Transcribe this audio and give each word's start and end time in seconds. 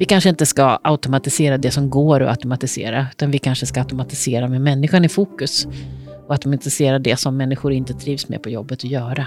Vi 0.00 0.06
kanske 0.06 0.30
inte 0.30 0.46
ska 0.46 0.78
automatisera 0.82 1.58
det 1.58 1.70
som 1.70 1.90
går 1.90 2.20
att 2.22 2.28
automatisera, 2.30 3.06
utan 3.12 3.30
vi 3.30 3.38
kanske 3.38 3.66
ska 3.66 3.80
automatisera 3.80 4.48
med 4.48 4.60
människan 4.60 5.04
i 5.04 5.08
fokus 5.08 5.66
och 6.26 6.32
automatisera 6.32 6.98
det 6.98 7.16
som 7.16 7.36
människor 7.36 7.72
inte 7.72 7.94
trivs 7.94 8.28
med 8.28 8.42
på 8.42 8.50
jobbet 8.50 8.78
att 8.78 8.90
göra. 8.90 9.26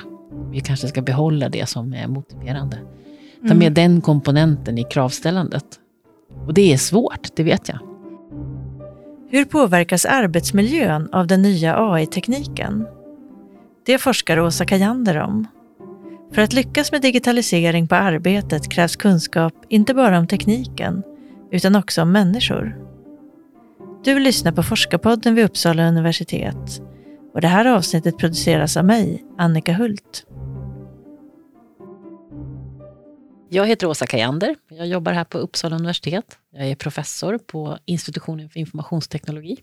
Vi 0.51 0.59
kanske 0.61 0.87
ska 0.87 1.01
behålla 1.01 1.49
det 1.49 1.69
som 1.69 1.93
är 1.93 2.07
motiverande. 2.07 2.77
Ta 3.47 3.53
med 3.53 3.67
Mm. 3.67 3.73
den 3.73 4.01
komponenten 4.01 4.77
i 4.77 4.83
kravställandet. 4.83 5.65
Och 6.47 6.53
det 6.53 6.73
är 6.73 6.77
svårt, 6.77 7.35
det 7.35 7.43
vet 7.43 7.69
jag. 7.69 7.79
Hur 9.29 9.45
påverkas 9.45 10.05
arbetsmiljön 10.05 11.09
av 11.11 11.27
den 11.27 11.41
nya 11.41 11.91
AI-tekniken? 11.91 12.85
Det 13.85 13.97
forskar 13.97 14.39
Åsa 14.39 14.65
Kajander 14.65 15.17
om. 15.17 15.47
För 16.33 16.41
att 16.41 16.53
lyckas 16.53 16.91
med 16.91 17.01
digitalisering 17.01 17.87
på 17.87 17.95
arbetet 17.95 18.71
krävs 18.71 18.95
kunskap 18.95 19.53
inte 19.69 19.93
bara 19.93 20.19
om 20.19 20.27
tekniken, 20.27 21.03
utan 21.51 21.75
också 21.75 22.01
om 22.01 22.11
människor. 22.11 22.77
Du 24.03 24.19
lyssnar 24.19 24.51
på 24.51 24.63
Forskarpodden 24.63 25.35
vid 25.35 25.45
Uppsala 25.45 25.87
universitet 25.87 26.81
och 27.33 27.41
det 27.41 27.47
här 27.47 27.65
avsnittet 27.65 28.17
produceras 28.17 28.77
av 28.77 28.85
mig, 28.85 29.23
Annika 29.37 29.73
Hult. 29.73 30.25
Jag 33.49 33.67
heter 33.67 33.87
Åsa 33.87 34.07
Kajander. 34.07 34.55
Jag 34.69 34.87
jobbar 34.87 35.11
här 35.11 35.23
på 35.23 35.37
Uppsala 35.37 35.75
universitet. 35.75 36.37
Jag 36.51 36.67
är 36.67 36.75
professor 36.75 37.37
på 37.37 37.77
institutionen 37.85 38.49
för 38.49 38.59
informationsteknologi. 38.59 39.57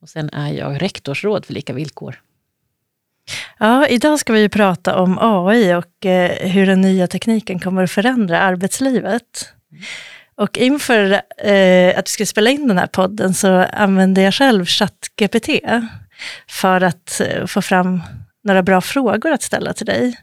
Och 0.00 0.08
sen 0.08 0.30
är 0.30 0.52
jag 0.52 0.82
rektorsråd 0.82 1.44
för 1.44 1.54
lika 1.54 1.72
villkor. 1.72 2.20
Ja, 3.64 3.86
idag 3.86 4.18
ska 4.18 4.32
vi 4.32 4.40
ju 4.40 4.48
prata 4.48 4.96
om 4.96 5.18
AI 5.20 5.74
och 5.74 6.06
eh, 6.06 6.48
hur 6.48 6.66
den 6.66 6.80
nya 6.80 7.06
tekniken 7.06 7.60
kommer 7.60 7.82
att 7.82 7.90
förändra 7.90 8.40
arbetslivet. 8.40 9.52
Och 10.36 10.58
inför 10.58 11.12
eh, 11.38 11.98
att 11.98 12.08
vi 12.08 12.10
skulle 12.10 12.26
spela 12.26 12.50
in 12.50 12.68
den 12.68 12.78
här 12.78 12.86
podden 12.86 13.34
så 13.34 13.48
använde 13.72 14.22
jag 14.22 14.34
själv 14.34 14.66
ChatGPT 14.66 15.48
för 16.48 16.80
att 16.80 17.20
eh, 17.20 17.46
få 17.46 17.62
fram 17.62 18.02
några 18.42 18.62
bra 18.62 18.80
frågor 18.80 19.32
att 19.32 19.42
ställa 19.42 19.72
till 19.72 19.86
dig. 19.86 20.16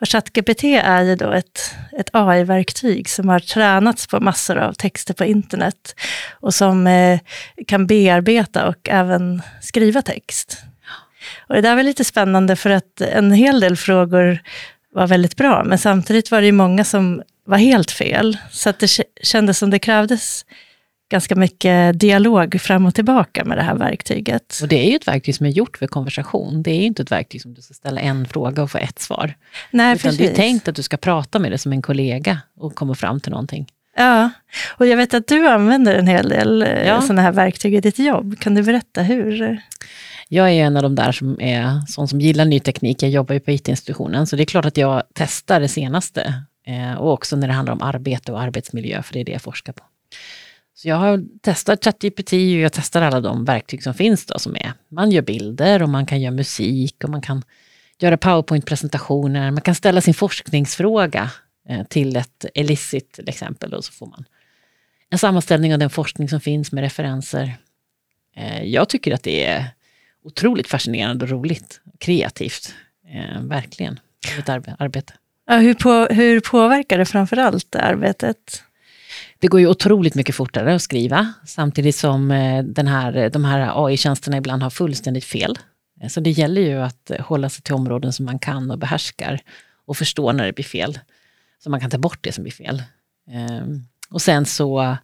Och 0.00 0.08
ChatGPT 0.08 0.64
är 0.64 1.02
ju 1.02 1.16
då 1.16 1.32
ett, 1.32 1.74
ett 1.98 2.10
AI-verktyg 2.12 3.08
som 3.08 3.28
har 3.28 3.40
tränats 3.40 4.06
på 4.06 4.20
massor 4.20 4.56
av 4.58 4.72
texter 4.72 5.14
på 5.14 5.24
internet 5.24 5.94
och 6.40 6.54
som 6.54 6.86
eh, 6.86 7.20
kan 7.66 7.86
bearbeta 7.86 8.68
och 8.68 8.88
även 8.88 9.42
skriva 9.60 10.02
text. 10.02 10.62
Och 11.48 11.54
det 11.54 11.60
där 11.60 11.76
var 11.76 11.82
lite 11.82 12.04
spännande 12.04 12.56
för 12.56 12.70
att 12.70 13.00
en 13.00 13.32
hel 13.32 13.60
del 13.60 13.76
frågor 13.76 14.38
var 14.94 15.06
väldigt 15.06 15.36
bra, 15.36 15.64
men 15.64 15.78
samtidigt 15.78 16.30
var 16.30 16.40
det 16.40 16.46
ju 16.46 16.52
många 16.52 16.84
som 16.84 17.22
var 17.46 17.58
helt 17.58 17.90
fel. 17.90 18.38
Så 18.50 18.70
att 18.70 18.78
det 18.78 18.90
kändes 19.22 19.58
som 19.58 19.70
det 19.70 19.78
krävdes 19.78 20.44
ganska 21.10 21.34
mycket 21.34 22.00
dialog 22.00 22.60
fram 22.60 22.86
och 22.86 22.94
tillbaka 22.94 23.44
med 23.44 23.58
det 23.58 23.62
här 23.62 23.74
verktyget. 23.74 24.58
Och 24.62 24.68
det 24.68 24.86
är 24.86 24.90
ju 24.90 24.96
ett 24.96 25.08
verktyg 25.08 25.34
som 25.34 25.46
är 25.46 25.50
gjort 25.50 25.76
för 25.76 25.86
konversation. 25.86 26.62
Det 26.62 26.70
är 26.70 26.76
ju 26.76 26.84
inte 26.84 27.02
ett 27.02 27.12
verktyg 27.12 27.42
som 27.42 27.54
du 27.54 27.62
ska 27.62 27.74
ställa 27.74 28.00
en 28.00 28.28
fråga 28.28 28.62
och 28.62 28.70
få 28.70 28.78
ett 28.78 28.98
svar. 28.98 29.34
Nej, 29.70 29.94
Utan 29.94 30.10
precis. 30.10 30.18
det 30.18 30.32
är 30.32 30.34
tänkt 30.34 30.68
att 30.68 30.76
du 30.76 30.82
ska 30.82 30.96
prata 30.96 31.38
med 31.38 31.52
det 31.52 31.58
som 31.58 31.72
en 31.72 31.82
kollega 31.82 32.38
och 32.56 32.74
komma 32.74 32.94
fram 32.94 33.20
till 33.20 33.30
någonting. 33.32 33.66
Ja, 33.96 34.30
och 34.76 34.86
jag 34.86 34.96
vet 34.96 35.14
att 35.14 35.28
du 35.28 35.48
använder 35.48 35.94
en 35.94 36.06
hel 36.06 36.28
del 36.28 36.64
Ja. 36.68 36.82
ja. 36.84 37.00
sådana 37.00 37.22
här 37.22 37.32
verktyg 37.32 37.74
i 37.74 37.80
ditt 37.80 37.98
jobb. 37.98 38.40
Kan 38.40 38.54
du 38.54 38.62
berätta 38.62 39.02
hur? 39.02 39.60
Jag 40.28 40.50
är 40.50 40.64
en 40.64 40.76
av 40.76 40.82
de 40.82 40.94
där 40.94 41.12
som 41.12 41.40
är 41.40 41.86
sån 41.86 42.08
som 42.08 42.20
gillar 42.20 42.44
ny 42.44 42.60
teknik. 42.60 43.02
Jag 43.02 43.10
jobbar 43.10 43.34
ju 43.34 43.40
på 43.40 43.50
IT-institutionen, 43.50 44.26
så 44.26 44.36
det 44.36 44.42
är 44.42 44.44
klart 44.44 44.64
att 44.64 44.76
jag 44.76 45.02
testar 45.14 45.60
det 45.60 45.68
senaste. 45.68 46.42
Eh, 46.66 46.94
och 46.94 47.12
också 47.12 47.36
när 47.36 47.48
det 47.48 47.54
handlar 47.54 47.72
om 47.72 47.82
arbete 47.82 48.32
och 48.32 48.40
arbetsmiljö, 48.40 49.02
för 49.02 49.12
det 49.12 49.20
är 49.20 49.24
det 49.24 49.32
jag 49.32 49.42
forskar 49.42 49.72
på. 49.72 49.84
Så 50.74 50.88
jag 50.88 50.96
har 50.96 51.24
testat 51.40 51.84
ChatGPT 51.84 52.32
och 52.32 52.38
jag 52.38 52.72
testar 52.72 53.02
alla 53.02 53.20
de 53.20 53.44
verktyg 53.44 53.82
som 53.82 53.94
finns 53.94 54.26
då, 54.26 54.38
som 54.38 54.56
är, 54.56 54.72
man 54.88 55.10
gör 55.10 55.22
bilder 55.22 55.82
och 55.82 55.88
man 55.88 56.06
kan 56.06 56.20
göra 56.20 56.34
musik 56.34 57.04
och 57.04 57.10
man 57.10 57.20
kan 57.20 57.42
göra 57.98 58.16
powerpoint-presentationer. 58.16 59.50
Man 59.50 59.60
kan 59.60 59.74
ställa 59.74 60.00
sin 60.00 60.14
forskningsfråga 60.14 61.30
eh, 61.68 61.82
till 61.84 62.16
ett 62.16 62.46
Elicit 62.54 63.12
till 63.12 63.28
exempel 63.28 63.74
och 63.74 63.84
så 63.84 63.92
får 63.92 64.06
man 64.06 64.24
en 65.10 65.18
sammanställning 65.18 65.72
av 65.72 65.78
den 65.78 65.90
forskning 65.90 66.28
som 66.28 66.40
finns 66.40 66.72
med 66.72 66.82
referenser. 66.82 67.56
Eh, 68.36 68.62
jag 68.64 68.88
tycker 68.88 69.14
att 69.14 69.22
det 69.22 69.44
är 69.44 69.64
otroligt 70.26 70.68
fascinerande 70.68 71.24
och 71.24 71.30
roligt. 71.30 71.80
Kreativt. 71.98 72.74
Eh, 73.14 73.40
verkligen. 73.42 74.00
Ett 74.38 74.46
arbe- 74.48 74.76
arbete. 74.78 75.12
Ja, 75.46 75.56
hur, 75.56 75.74
på, 75.74 76.14
hur 76.14 76.40
påverkar 76.40 76.98
det 76.98 77.04
framförallt 77.04 77.74
arbetet? 77.76 78.62
Det 79.38 79.48
går 79.48 79.60
ju 79.60 79.66
otroligt 79.66 80.14
mycket 80.14 80.34
fortare 80.34 80.74
att 80.74 80.82
skriva 80.82 81.32
samtidigt 81.46 81.96
som 81.96 82.30
eh, 82.30 82.62
den 82.64 82.86
här, 82.86 83.30
de 83.30 83.44
här 83.44 83.86
AI-tjänsterna 83.86 84.36
ibland 84.36 84.62
har 84.62 84.70
fullständigt 84.70 85.24
fel. 85.24 85.58
Eh, 86.00 86.08
Så 86.08 86.20
det 86.20 86.30
gäller 86.30 86.60
ju 86.62 86.82
att 86.82 87.10
eh, 87.10 87.20
hålla 87.20 87.48
sig 87.48 87.62
till 87.62 87.74
områden 87.74 88.12
som 88.12 88.24
man 88.26 88.38
kan 88.38 88.70
och 88.70 88.78
behärskar 88.78 89.40
och 89.86 89.96
förstå 89.96 90.32
när 90.32 90.46
det 90.46 90.52
blir 90.52 90.64
fel. 90.64 90.98
Så 91.62 91.70
man 91.70 91.80
kan 91.80 91.90
ta 91.90 91.98
bort 91.98 92.18
det 92.20 92.32
som 92.32 92.42
blir 92.44 92.52
fel. 92.52 92.82
Ehm, 93.30 93.82
Och 94.10 94.22
sen 94.22 94.46
så, 94.46 94.96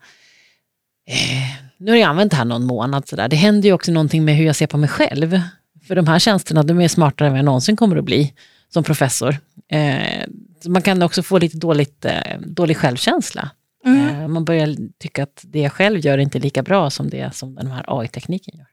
nu 1.84 1.90
har 1.90 1.98
jag 1.98 2.08
använt 2.08 2.30
det 2.30 2.36
här 2.36 2.44
någon 2.44 2.64
månad 2.64 3.08
sådär. 3.08 3.28
Det 3.28 3.36
händer 3.36 3.68
ju 3.68 3.72
också 3.72 3.92
någonting 3.92 4.24
med 4.24 4.36
hur 4.36 4.44
jag 4.46 4.56
ser 4.56 4.66
på 4.66 4.76
mig 4.76 4.88
själv. 4.88 5.40
För 5.88 5.94
de 5.94 6.06
här 6.06 6.18
tjänsterna, 6.18 6.62
de 6.62 6.80
är 6.80 6.88
smartare 6.88 7.28
än 7.28 7.36
jag 7.36 7.44
någonsin 7.44 7.76
kommer 7.76 7.96
att 7.96 8.04
bli 8.04 8.34
som 8.68 8.84
professor. 8.84 9.36
Eh, 9.68 10.24
så 10.62 10.70
Man 10.70 10.82
kan 10.82 11.02
också 11.02 11.22
få 11.22 11.38
lite 11.38 11.56
dåligt, 11.56 12.04
eh, 12.04 12.38
dålig 12.40 12.76
självkänsla. 12.76 13.50
Eh, 13.86 14.28
Man 14.28 14.44
börjar 14.44 14.76
tycka 14.98 15.22
att 15.22 15.40
det 15.42 15.60
jag 15.60 15.72
själv 15.72 15.98
gör 15.98 16.12
är 16.18 16.22
inte 16.22 16.38
lika 16.38 16.62
bra 16.62 16.90
som 16.90 17.10
det 17.10 17.34
som 17.34 17.54
den 17.54 17.70
här 17.70 17.84
AI-tekniken 17.86 18.58
gör. 18.58 18.66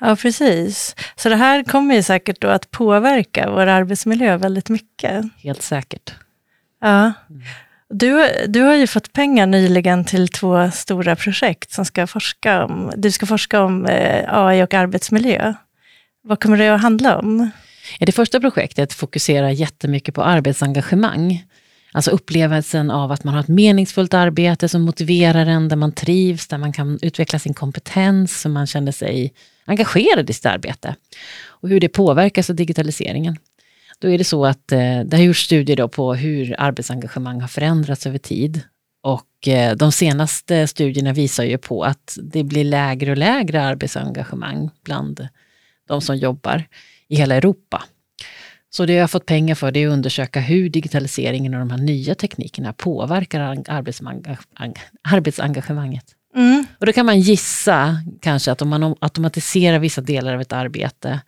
Ja, 0.00 0.16
precis. 0.16 0.96
Så 1.16 1.28
det 1.28 1.36
här 1.36 1.64
kommer 1.64 1.94
ju 1.94 2.02
säkert 2.02 2.40
då 2.40 2.48
att 2.48 2.70
påverka 2.70 3.50
vår 3.50 3.66
arbetsmiljö 3.66 4.36
väldigt 4.36 4.68
mycket. 4.68 5.24
Helt 5.36 5.62
säkert. 5.62 6.14
Ja. 6.80 7.12
Du, 7.94 8.28
du 8.48 8.60
har 8.60 8.74
ju 8.74 8.86
fått 8.86 9.12
pengar 9.12 9.46
nyligen 9.46 10.04
till 10.04 10.28
två 10.28 10.70
stora 10.70 11.16
projekt 11.16 11.72
som 11.72 11.84
ska 11.84 12.06
forska 12.06 12.64
om, 12.64 12.92
du 12.96 13.10
ska 13.10 13.26
forska 13.26 13.62
om 13.62 13.86
eh, 13.86 14.34
AI 14.34 14.62
och 14.62 14.74
arbetsmiljö. 14.74 15.54
Vad 16.24 16.40
kommer 16.40 16.56
det 16.56 16.68
att 16.68 16.80
handla 16.80 17.18
om? 17.18 17.50
Det 18.00 18.12
första 18.12 18.40
projektet 18.40 18.92
fokuserar 18.92 19.50
jättemycket 19.50 20.14
på 20.14 20.22
arbetsengagemang. 20.22 21.44
Alltså 21.92 22.10
upplevelsen 22.10 22.90
av 22.90 23.12
att 23.12 23.24
man 23.24 23.34
har 23.34 23.40
ett 23.40 23.48
meningsfullt 23.48 24.14
arbete 24.14 24.68
som 24.68 24.82
motiverar 24.82 25.46
en, 25.46 25.68
där 25.68 25.76
man 25.76 25.92
trivs, 25.92 26.48
där 26.48 26.58
man 26.58 26.72
kan 26.72 26.98
utveckla 27.02 27.38
sin 27.38 27.54
kompetens, 27.54 28.40
så 28.40 28.48
man 28.48 28.66
känner 28.66 28.92
sig 28.92 29.32
engagerad 29.64 30.30
i 30.30 30.32
sitt 30.32 30.46
arbete. 30.46 30.94
Och 31.46 31.68
hur 31.68 31.80
det 31.80 31.88
påverkas 31.88 32.50
av 32.50 32.56
digitaliseringen. 32.56 33.36
Då 34.02 34.10
är 34.10 34.18
det 34.18 34.24
så 34.24 34.46
att 34.46 34.72
eh, 34.72 35.00
det 35.00 35.16
har 35.16 35.24
gjorts 35.24 35.44
studier 35.44 35.76
då 35.76 35.88
på 35.88 36.14
hur 36.14 36.54
arbetsengagemang 36.58 37.40
har 37.40 37.48
förändrats 37.48 38.06
över 38.06 38.18
tid. 38.18 38.60
Och 39.02 39.48
eh, 39.48 39.76
de 39.76 39.92
senaste 39.92 40.66
studierna 40.66 41.12
visar 41.12 41.44
ju 41.44 41.58
på 41.58 41.84
att 41.84 42.18
det 42.22 42.44
blir 42.44 42.64
lägre 42.64 43.10
och 43.10 43.16
lägre 43.16 43.62
arbetsengagemang 43.62 44.70
bland 44.84 45.28
de 45.88 46.00
som 46.00 46.16
jobbar 46.16 46.64
i 47.08 47.16
hela 47.16 47.34
Europa. 47.34 47.82
Så 48.70 48.86
det 48.86 48.92
jag 48.92 49.02
har 49.02 49.08
fått 49.08 49.26
pengar 49.26 49.54
för 49.54 49.70
det 49.70 49.82
är 49.82 49.88
att 49.88 49.92
undersöka 49.92 50.40
hur 50.40 50.68
digitaliseringen 50.68 51.54
och 51.54 51.60
de 51.60 51.70
här 51.70 51.78
nya 51.78 52.14
teknikerna 52.14 52.72
påverkar 52.72 53.40
arbetsengagemanget. 55.04 56.04
Mm. 56.36 56.66
Och 56.78 56.86
då 56.86 56.92
kan 56.92 57.06
man 57.06 57.20
gissa 57.20 57.96
kanske 58.20 58.52
att 58.52 58.62
om 58.62 58.68
man 58.68 58.96
automatiserar 59.00 59.78
vissa 59.78 60.00
delar 60.00 60.34
av 60.34 60.40
ett 60.40 60.52
arbete, 60.52 61.20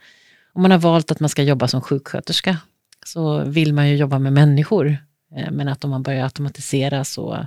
om 0.55 0.63
man 0.63 0.71
har 0.71 0.79
valt 0.79 1.11
att 1.11 1.21
man 1.21 1.29
ska 1.29 1.43
jobba 1.43 1.69
som 1.69 1.81
sjuksköterska, 1.81 2.57
så 3.07 3.45
vill 3.45 3.73
man 3.75 3.89
ju 3.89 3.97
jobba 3.97 4.19
med 4.19 4.33
människor. 4.33 4.97
Eh, 5.37 5.51
Men 5.51 5.69
att 5.69 5.85
om 5.85 5.91
man 5.91 6.03
börjar 6.03 6.25
automatisera 6.25 7.05
så, 7.05 7.47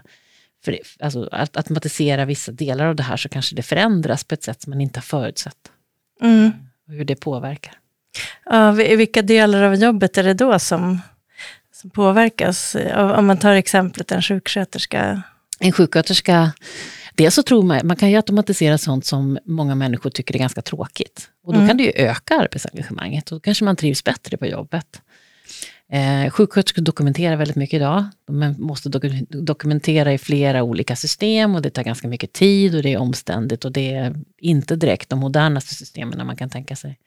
för, 0.65 0.77
alltså 0.99 1.29
att 1.31 1.57
automatisera 1.57 2.25
vissa 2.25 2.51
delar 2.51 2.85
av 2.85 2.95
det 2.95 3.03
här 3.03 3.17
så 3.17 3.29
kanske 3.29 3.55
det 3.55 3.63
förändras 3.63 4.23
på 4.23 4.33
ett 4.33 4.43
sätt 4.43 4.61
som 4.61 4.69
man 4.71 4.81
inte 4.81 4.97
har 4.99 5.03
förutsett. 5.03 5.71
Mm. 6.21 6.51
Och 6.87 6.93
hur 6.93 7.05
det 7.05 7.15
påverkar. 7.15 7.73
Ja, 8.45 8.71
vi- 8.71 8.95
vilka 8.95 9.21
delar 9.21 9.63
av 9.63 9.75
jobbet 9.75 10.17
är 10.17 10.23
det 10.23 10.33
då 10.33 10.59
som, 10.59 11.01
som 11.73 11.89
påverkas? 11.89 12.75
Om 12.95 13.27
man 13.27 13.37
tar 13.37 13.51
exemplet 13.55 14.11
en 14.11 14.21
sjuksköterska. 14.21 15.21
En 15.59 15.71
sjuksköterska, 15.71 16.51
dels 17.17 17.35
så 17.35 17.43
tror 17.43 17.63
man, 17.63 17.81
man 17.87 17.95
kan 17.97 18.09
ju 18.09 18.15
automatisera 18.15 18.77
sånt 18.77 19.05
som 19.05 19.37
många 19.45 19.75
människor 19.75 20.09
tycker 20.09 20.35
är 20.35 20.39
ganska 20.39 20.61
tråkigt. 20.61 21.29
Och 21.43 21.53
då 21.53 21.57
Mm. 21.59 21.67
kan 21.67 21.77
det 21.77 21.83
ju 21.83 21.91
öka 21.95 22.35
arbetsengagemanget 22.39 23.31
och 23.31 23.35
då 23.35 23.39
kanske 23.39 23.65
man 23.65 23.75
trivs 23.75 24.03
bättre 24.03 24.37
på 24.37 24.45
jobbet. 24.45 25.01
Eh, 25.91 26.29
sjuksköterskor 26.31 26.81
dokumenterar 26.81 27.35
väldigt 27.35 27.55
mycket 27.57 27.77
idag. 27.77 28.05
De 28.27 28.55
måste 28.57 28.89
doku- 28.89 29.41
dokumentera 29.41 30.13
i 30.13 30.17
flera 30.17 30.63
olika 30.63 30.95
system 30.95 31.55
och 31.55 31.61
det 31.61 31.69
tar 31.69 31.83
ganska 31.83 32.07
mycket 32.07 32.33
tid 32.33 32.75
och 32.75 32.83
det 32.83 32.93
är 32.93 32.97
omständigt 32.97 33.65
och 33.65 33.71
det 33.71 33.93
är 33.93 34.15
inte 34.41 34.75
direkt 34.75 35.09
de 35.09 35.19
modernaste 35.19 35.75
systemen 35.75 36.25
man 36.27 36.35
kan 36.35 36.49
tänka 36.49 36.75
sig. 36.75 36.97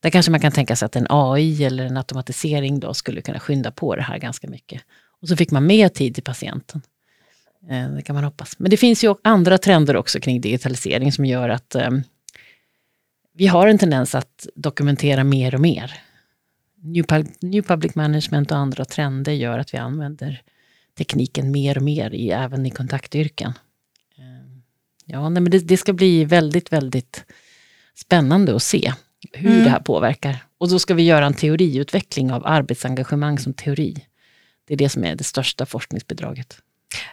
Där 0.00 0.10
kanske 0.10 0.30
man 0.30 0.40
kan 0.40 0.52
tänka 0.52 0.76
sig 0.76 0.86
att 0.86 0.96
en 0.96 1.06
AI 1.10 1.64
eller 1.64 1.84
en 1.84 1.96
automatisering 1.96 2.80
då 2.80 2.94
skulle 2.94 3.20
kunna 3.22 3.40
skynda 3.40 3.70
på 3.70 3.96
det 3.96 4.02
här 4.02 4.18
ganska 4.18 4.48
mycket. 4.48 4.82
Och 5.22 5.28
så 5.28 5.36
fick 5.36 5.50
man 5.50 5.66
mer 5.66 5.88
tid 5.88 6.14
till 6.14 6.24
patienten. 6.24 6.82
Eh, 7.68 7.90
det 7.90 8.02
kan 8.02 8.14
man 8.14 8.24
hoppas. 8.24 8.58
Men 8.58 8.70
det 8.70 8.76
finns 8.76 9.04
ju 9.04 9.14
andra 9.24 9.58
trender 9.58 9.96
också 9.96 10.20
kring 10.20 10.40
digitalisering 10.40 11.12
som 11.12 11.24
gör 11.24 11.48
att 11.48 11.74
eh, 11.74 11.90
vi 13.32 13.46
har 13.46 13.68
en 13.68 13.78
tendens 13.78 14.14
att 14.14 14.46
dokumentera 14.54 15.24
mer 15.24 15.54
och 15.54 15.60
mer. 15.60 16.00
New, 16.82 17.04
New 17.40 17.62
Public 17.62 17.94
Management 17.94 18.50
och 18.50 18.56
andra 18.56 18.84
trender 18.84 19.32
gör 19.32 19.58
att 19.58 19.74
vi 19.74 19.78
använder 19.78 20.42
tekniken 20.98 21.50
mer 21.50 21.76
och 21.76 21.82
mer, 21.82 22.14
i, 22.14 22.30
även 22.30 22.66
i 22.66 22.70
kontaktyrken. 22.70 23.52
Eh, 24.18 24.58
ja, 25.04 25.28
nej, 25.28 25.42
men 25.42 25.50
det, 25.50 25.58
det, 25.58 25.76
ska 25.76 25.92
bli 25.92 26.24
väldigt, 26.24 26.72
väldigt 26.72 27.24
spännande 27.94 28.56
att 28.56 28.62
se 28.62 28.92
hur 29.32 29.50
mm. 29.50 29.64
det 29.64 29.70
här 29.70 29.80
påverkar. 29.80 30.44
Och 30.58 30.70
då 30.70 30.78
ska 30.78 30.94
vi 30.94 31.02
göra 31.02 31.26
en 31.26 31.34
teoriutveckling 31.34 32.32
av 32.32 32.46
arbetsengagemang 32.46 33.38
som 33.38 33.52
teori. 33.52 34.06
Det 34.66 34.74
är 34.74 34.78
det 34.78 34.88
som 34.88 35.04
är 35.04 35.14
det 35.14 35.24
största 35.24 35.66
forskningsbidraget. 35.66 36.62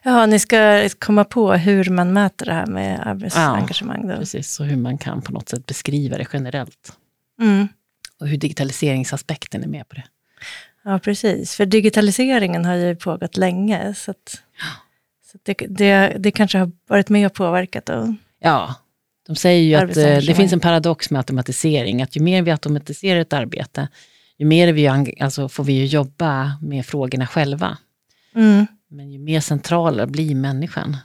Ja, 0.03 0.25
ni 0.25 0.39
ska 0.39 0.89
komma 0.99 1.23
på 1.23 1.53
hur 1.53 1.89
man 1.89 2.13
mäter 2.13 2.45
det 2.45 2.53
här 2.53 2.65
med 2.65 3.07
arbetsengagemang. 3.07 4.09
Ja, 4.09 4.17
precis, 4.17 4.59
och 4.59 4.65
hur 4.65 4.77
man 4.77 4.97
kan 4.97 5.21
på 5.21 5.31
något 5.31 5.49
sätt 5.49 5.65
beskriva 5.65 6.17
det 6.17 6.27
generellt. 6.33 6.93
Mm. 7.41 7.67
Och 8.19 8.27
hur 8.27 8.37
digitaliseringsaspekten 8.37 9.63
är 9.63 9.67
med 9.67 9.89
på 9.89 9.95
det. 9.95 10.03
Ja, 10.83 10.99
precis. 10.99 11.55
För 11.55 11.65
digitaliseringen 11.65 12.65
har 12.65 12.75
ju 12.75 12.95
pågått 12.95 13.37
länge. 13.37 13.93
Så, 13.93 14.11
att, 14.11 14.41
så 15.31 15.37
det, 15.43 15.53
det, 15.53 16.15
det, 16.19 16.31
kanske 16.31 16.57
har 16.57 16.71
varit 16.87 17.09
med 17.09 17.25
och 17.25 17.33
påverkat. 17.33 17.85
Då. 17.85 18.15
Ja, 18.39 18.75
de 19.27 19.35
säger 19.35 19.63
ju 19.63 19.75
att 19.75 19.97
eh, 19.97 20.17
det 20.27 20.35
finns 20.35 20.53
en 20.53 20.59
paradox 20.59 21.09
med 21.09 21.19
automatisering. 21.19 22.01
Att 22.01 22.15
ju 22.15 22.21
mer 22.21 22.41
vi 22.41 22.51
automatiserar 22.51 23.19
ett 23.19 23.33
arbete, 23.33 23.87
ju 24.37 24.45
mer 24.45 24.73
vi, 24.73 24.87
alltså, 25.19 25.49
får 25.49 25.63
vi 25.63 25.73
ju 25.73 25.85
jobba 25.85 26.57
med 26.61 26.85
frågorna 26.85 27.27
själva. 27.27 27.77
Mm. 28.35 28.67
Men 28.89 29.11
ju 29.11 29.19
mer 29.19 29.39
centrala 29.39 30.07
blir 30.07 30.35
människan. 30.35 30.97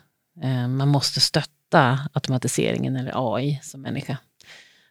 Eh, 0.42 0.68
man 0.68 0.88
måste 0.88 1.20
stötta 1.20 1.98
automatiseringen 2.12 2.96
eller 2.96 3.34
AI 3.34 3.60
som 3.62 3.82
människa. 3.82 4.18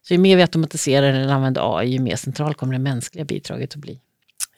Så 0.01 0.13
ju 0.13 0.17
mer 0.17 0.35
vi 0.35 0.41
automatiserar 0.41 1.13
eller 1.13 1.33
använder 1.33 1.77
AI, 1.77 1.89
ju 1.89 1.99
mer 1.99 2.15
central 2.15 2.53
kommer 2.53 2.73
det 2.73 2.79
mänskliga 2.79 3.25
bidraget 3.25 3.73
att 3.73 3.81
bli. 3.81 3.99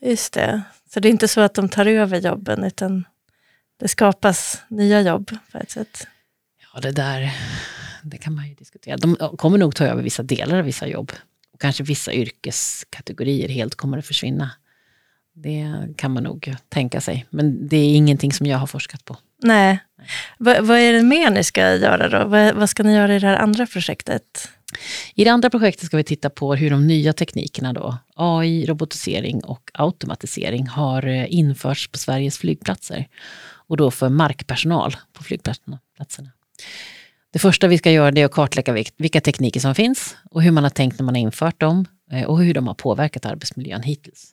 Just 0.02 0.34
det. 0.34 0.62
Så 0.94 1.00
det 1.00 1.08
är 1.08 1.12
inte 1.12 1.28
så 1.28 1.42
att 1.42 1.54
de 1.54 1.70
tar 1.70 1.86
över 1.86 2.20
jobben, 2.20 2.64
utan 2.64 3.04
det 3.80 3.88
skapas 3.88 4.62
nya 4.68 5.02
jobb 5.02 5.32
på 5.52 5.58
ett 5.58 5.72
sätt? 5.72 6.08
Ja, 6.74 6.80
det 6.80 6.92
där 6.92 7.34
det 8.04 8.18
kan 8.18 8.36
man 8.36 8.50
ju 8.50 8.56
diskutera. 8.56 8.98
De 8.98 9.16
kommer 9.38 9.58
nog 9.58 9.76
ta 9.76 9.86
över 9.86 10.04
vissa 10.04 10.24
delar 10.24 10.58
av 10.58 10.66
vissa 10.66 10.88
jobb. 10.88 11.12
Och 11.54 11.62
kanske 11.62 11.84
vissa 11.84 12.14
yrkeskategorier 12.14 13.50
helt 13.50 13.76
kommer 13.76 13.98
att 13.98 14.06
försvinna. 14.06 14.52
Det 15.34 15.88
kan 15.96 16.12
man 16.12 16.24
nog 16.24 16.56
tänka 16.70 17.02
sig. 17.02 17.26
Men 17.30 17.68
det 17.68 17.78
är 17.78 17.96
ingenting 17.96 18.34
som 18.34 18.46
jag 18.46 18.58
har 18.58 18.68
forskat 18.68 19.06
på. 19.06 19.18
Nej. 19.44 19.80
Va, 20.38 20.56
vad 20.62 20.78
är 20.78 20.94
det 20.94 21.04
mer 21.04 21.30
ni 21.30 21.44
ska 21.44 21.76
göra 21.76 22.10
då? 22.10 22.28
Va, 22.28 22.54
vad 22.54 22.70
ska 22.70 22.84
ni 22.84 22.94
göra 22.94 23.16
i 23.16 23.20
det 23.20 23.28
här 23.28 23.38
andra 23.38 23.68
projektet? 23.68 24.50
I 25.16 25.24
det 25.24 25.30
andra 25.30 25.50
projektet 25.50 25.86
ska 25.86 25.98
vi 25.98 26.04
titta 26.04 26.30
på 26.30 26.56
hur 26.56 26.70
de 26.70 26.88
nya 26.88 27.14
teknikerna 27.14 27.74
då, 27.74 27.98
AI, 28.16 28.66
robotisering 28.66 29.44
och 29.44 29.72
automatisering 29.74 30.68
har 30.68 31.08
eh, 31.08 31.34
införts 31.34 31.88
på 31.88 31.98
Sveriges 31.98 32.38
flygplatser. 32.38 33.08
Och 33.68 33.78
då 33.78 33.92
för 33.92 34.10
markpersonal 34.10 34.96
på 35.14 35.24
flygplatserna. 35.24 35.80
Det 37.34 37.40
första 37.40 37.68
vi 37.68 37.78
ska 37.78 37.92
göra 37.92 38.20
är 38.20 38.26
att 38.26 38.32
kartlägga 38.32 38.84
vilka 38.98 39.22
tekniker 39.22 39.60
som 39.60 39.76
finns 39.76 40.16
och 40.32 40.44
hur 40.44 40.52
man 40.52 40.64
har 40.64 40.72
tänkt 40.72 41.00
när 41.00 41.06
man 41.06 41.16
har 41.16 41.22
infört 41.22 41.60
dem 41.60 41.86
eh, 42.12 42.24
och 42.24 42.40
hur 42.44 42.54
de 42.54 42.68
har 42.68 42.74
påverkat 42.74 43.26
arbetsmiljön 43.26 43.82
hittills. 43.82 44.33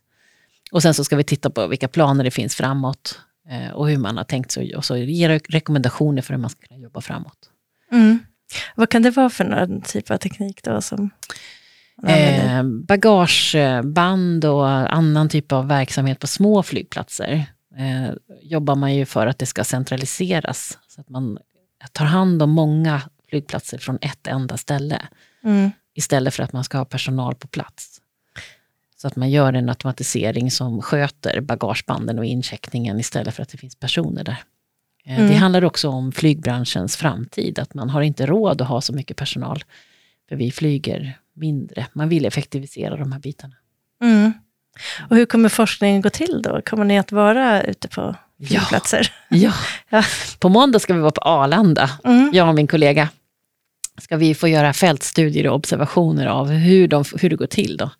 Och 0.70 0.82
sen 0.82 0.94
så 0.94 1.04
ska 1.04 1.16
vi 1.16 1.24
titta 1.24 1.50
på 1.50 1.66
vilka 1.66 1.88
planer 1.88 2.24
det 2.24 2.30
finns 2.30 2.54
framåt 2.54 3.20
eh, 3.50 3.70
och 3.70 3.88
hur 3.88 3.98
man 3.98 4.16
har 4.16 4.24
tänkt 4.24 4.50
sig 4.50 4.76
och 4.76 4.84
så 4.84 4.96
ge 4.96 5.28
rekommendationer 5.28 6.22
för 6.22 6.34
hur 6.34 6.40
man 6.40 6.50
ska 6.50 6.66
kunna 6.66 6.80
jobba 6.80 7.00
framåt. 7.00 7.50
Mm. 7.92 8.18
Vad 8.74 8.88
kan 8.88 9.02
det 9.02 9.10
vara 9.10 9.30
för 9.30 9.44
någon 9.44 9.80
typ 9.80 10.10
av 10.10 10.16
teknik 10.16 10.62
då? 10.62 10.80
Som 10.80 11.10
eh, 12.06 12.62
bagageband 12.62 14.44
och 14.44 14.68
annan 14.68 15.28
typ 15.28 15.52
av 15.52 15.68
verksamhet 15.68 16.18
på 16.18 16.26
små 16.26 16.62
flygplatser 16.62 17.44
eh, 17.76 18.14
jobbar 18.42 18.74
man 18.74 18.94
ju 18.94 19.06
för 19.06 19.26
att 19.26 19.38
det 19.38 19.46
ska 19.46 19.64
centraliseras. 19.64 20.78
Så 20.88 21.00
att 21.00 21.08
man 21.08 21.38
tar 21.92 22.04
hand 22.04 22.42
om 22.42 22.50
många 22.50 23.02
flygplatser 23.30 23.78
från 23.78 23.98
ett 24.00 24.26
enda 24.26 24.56
ställe. 24.56 25.02
Mm. 25.44 25.70
Istället 25.94 26.34
för 26.34 26.42
att 26.42 26.52
man 26.52 26.64
ska 26.64 26.78
ha 26.78 26.84
personal 26.84 27.34
på 27.34 27.48
plats. 27.48 27.99
Så 29.00 29.06
att 29.06 29.16
man 29.16 29.30
gör 29.30 29.52
en 29.52 29.68
automatisering 29.68 30.50
som 30.50 30.82
sköter 30.82 31.40
bagagebanden 31.40 32.18
och 32.18 32.24
incheckningen 32.24 33.00
istället 33.00 33.34
för 33.34 33.42
att 33.42 33.48
det 33.48 33.58
finns 33.58 33.76
personer 33.76 34.24
där. 34.24 34.36
Eh, 35.04 35.18
mm. 35.18 35.28
Det 35.28 35.34
handlar 35.34 35.64
också 35.64 35.88
om 35.88 36.12
flygbranschens 36.12 36.96
framtid, 36.96 37.58
att 37.58 37.74
man 37.74 37.90
har 37.90 38.02
inte 38.02 38.26
råd 38.26 38.60
att 38.60 38.68
ha 38.68 38.80
så 38.80 38.92
mycket 38.92 39.16
personal. 39.16 39.64
För 40.28 40.36
vi 40.36 40.50
flyger 40.50 41.18
mindre. 41.34 41.86
Man 41.92 42.08
vill 42.08 42.24
effektivisera 42.24 42.96
de 42.96 43.12
här 43.12 43.20
bitarna. 43.20 43.54
Mm. 44.02 44.32
Och 45.10 45.16
hur 45.16 45.26
kommer 45.26 45.48
forskningen 45.48 46.00
gå 46.00 46.10
till 46.10 46.42
då? 46.42 46.62
Kommer 46.64 46.84
ni 46.84 46.98
att 46.98 47.12
vara 47.12 47.62
ute 47.62 47.88
på 47.88 48.16
flygplatser? 48.46 49.12
Ja, 49.28 49.36
ja. 49.38 49.52
ja. 49.90 50.04
på 50.38 50.48
måndag 50.48 50.78
ska 50.78 50.94
vi 50.94 51.00
vara 51.00 51.10
på 51.10 51.20
Arlanda, 51.20 51.90
mm. 52.04 52.30
jag 52.34 52.48
och 52.48 52.54
min 52.54 52.66
kollega. 52.66 53.08
Ska 53.98 54.16
vi 54.16 54.34
få 54.34 54.48
göra 54.48 54.72
fältstudier 54.72 55.46
och 55.46 55.54
observationer 55.54 56.26
av 56.26 56.48
hur, 56.50 56.88
de, 56.88 57.04
hur 57.20 57.30
det 57.30 57.36
går 57.36 57.46
till. 57.46 57.76
Då. 57.76 57.90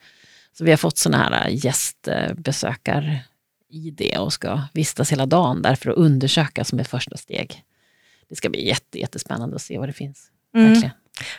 Så 0.53 0.65
vi 0.65 0.71
har 0.71 0.79
fått 0.79 0.99
sådana 0.99 1.25
här 1.25 1.49
gästbesökar 1.49 3.23
i 3.71 3.91
det 3.91 4.19
och 4.19 4.33
ska 4.33 4.63
vistas 4.73 5.13
hela 5.13 5.27
dagen 5.27 5.63
där 5.63 5.75
för 5.75 5.91
att 5.91 5.97
undersöka 5.97 6.65
som 6.65 6.79
ett 6.79 6.89
första 6.89 7.17
steg. 7.17 7.65
Det 8.29 8.37
ska 8.37 8.51
bli 8.51 8.67
jätte, 8.69 8.99
jättespännande 8.99 9.57
att 9.57 9.63
se 9.63 9.79
vad 9.79 9.89
det 9.89 9.93
finns. 9.93 10.31
Mm. 10.55 10.69
Verkligen. 10.69 10.95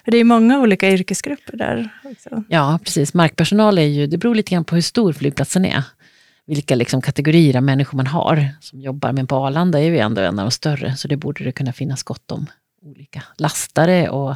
Det 0.06 0.18
är 0.18 0.24
många 0.24 0.60
olika 0.60 0.92
yrkesgrupper 0.92 1.58
där 1.58 1.90
också. 2.04 2.44
Ja, 2.50 2.80
precis. 2.84 3.14
Markpersonal 3.14 3.78
är 3.78 3.86
ju, 3.86 4.08
det 4.08 4.18
beror 4.18 4.36
lite 4.36 4.52
grann 4.52 4.66
på 4.66 4.76
hur 4.76 4.82
stor 4.82 5.14
flygplatsen 5.14 5.66
är. 5.66 5.84
Vilka 6.46 6.76
liksom 6.76 7.02
kategorier 7.02 7.58
av 7.58 7.64
människor 7.64 7.98
man 7.98 8.08
har 8.08 8.48
som 8.62 8.82
jobbar. 8.82 9.12
Men 9.12 9.28
på 9.28 9.36
Arlanda 9.36 9.80
är 9.80 9.84
ju 9.84 9.98
ändå 9.98 10.22
en 10.22 10.40
av 10.40 10.46
de 10.46 10.52
större, 10.52 10.96
så 10.96 11.08
det 11.08 11.18
borde 11.18 11.44
det 11.44 11.52
kunna 11.52 11.74
finnas 11.74 12.04
gott 12.04 12.32
om 12.32 12.48
olika 12.82 13.24
lastare 13.38 14.10
och 14.10 14.36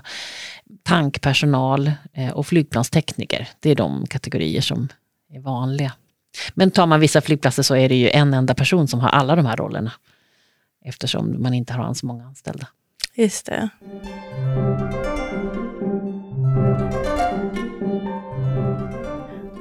tankpersonal 0.83 1.91
eh, 2.13 2.29
och 2.29 2.47
flygplanstekniker. 2.47 3.47
Det 3.59 3.69
är 3.69 3.75
de 3.75 4.07
kategorier 4.07 4.61
som 4.61 4.89
är 5.29 5.39
vanliga. 5.39 5.93
Men 6.53 6.71
tar 6.71 6.85
man 6.85 6.99
vissa 6.99 7.21
flygplatser 7.21 7.63
så 7.63 7.75
är 7.75 7.89
det 7.89 7.95
ju 7.95 8.09
en 8.09 8.33
enda 8.33 8.55
person 8.55 8.87
som 8.87 8.99
har 8.99 9.09
alla 9.09 9.35
de 9.35 9.45
här 9.45 9.57
rollerna. 9.57 9.91
Eftersom 10.85 11.43
man 11.43 11.53
inte 11.53 11.73
har 11.73 11.93
så 11.93 12.05
många 12.05 12.25
anställda. 12.25 12.67
Just 13.15 13.45
det. 13.45 13.69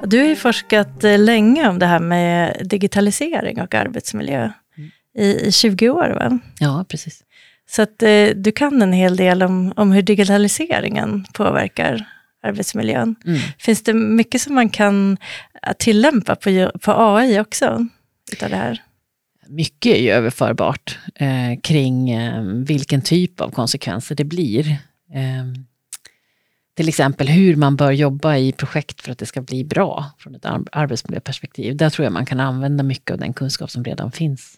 Du 0.03 0.19
har 0.19 0.25
ju 0.25 0.35
forskat 0.35 1.03
eh, 1.03 1.19
länge 1.19 1.69
om 1.69 1.79
det 1.79 1.85
här 1.85 1.99
med 1.99 2.61
digitalisering 2.65 3.61
och 3.61 3.73
arbetsmiljö. 3.73 4.51
Mm. 4.77 4.91
I, 5.13 5.47
I 5.47 5.51
20 5.51 5.89
år 5.89 6.09
va? 6.09 6.39
Ja, 6.59 6.85
precis. 6.89 7.24
Så 7.69 7.81
att 7.81 8.03
eh, 8.03 8.27
du 8.35 8.51
kan 8.51 8.81
en 8.81 8.93
hel 8.93 9.15
del 9.15 9.43
om, 9.43 9.73
om 9.75 9.91
hur 9.91 10.01
digitaliseringen 10.01 11.25
påverkar 11.33 12.05
arbetsmiljön. 12.43 13.15
Mm. 13.25 13.39
Finns 13.59 13.83
det 13.83 13.93
mycket 13.93 14.41
som 14.41 14.55
man 14.55 14.69
kan 14.69 15.17
eh, 15.63 15.73
tillämpa 15.79 16.35
på, 16.35 16.71
på 16.81 16.91
AI 16.91 17.39
också? 17.39 17.87
Utav 18.31 18.49
det 18.49 18.55
här? 18.55 18.81
Mycket 19.47 19.95
är 19.95 20.01
ju 20.01 20.09
överförbart 20.09 20.99
eh, 21.15 21.59
kring 21.63 22.09
eh, 22.09 22.41
vilken 22.43 23.01
typ 23.01 23.41
av 23.41 23.49
konsekvenser 23.49 24.15
det 24.15 24.23
blir. 24.23 24.69
Eh, 25.13 25.45
till 26.75 26.89
exempel 26.89 27.27
hur 27.27 27.55
man 27.55 27.75
bör 27.75 27.91
jobba 27.91 28.37
i 28.37 28.51
projekt 28.51 29.01
för 29.01 29.11
att 29.11 29.17
det 29.17 29.25
ska 29.25 29.41
bli 29.41 29.63
bra 29.63 30.05
från 30.17 30.35
ett 30.35 30.45
arbetsmiljöperspektiv. 30.71 31.75
Där 31.77 31.89
tror 31.89 32.03
jag 32.03 32.13
man 32.13 32.25
kan 32.25 32.39
använda 32.39 32.83
mycket 32.83 33.11
av 33.11 33.17
den 33.17 33.33
kunskap 33.33 33.71
som 33.71 33.83
redan 33.83 34.11
finns. 34.11 34.57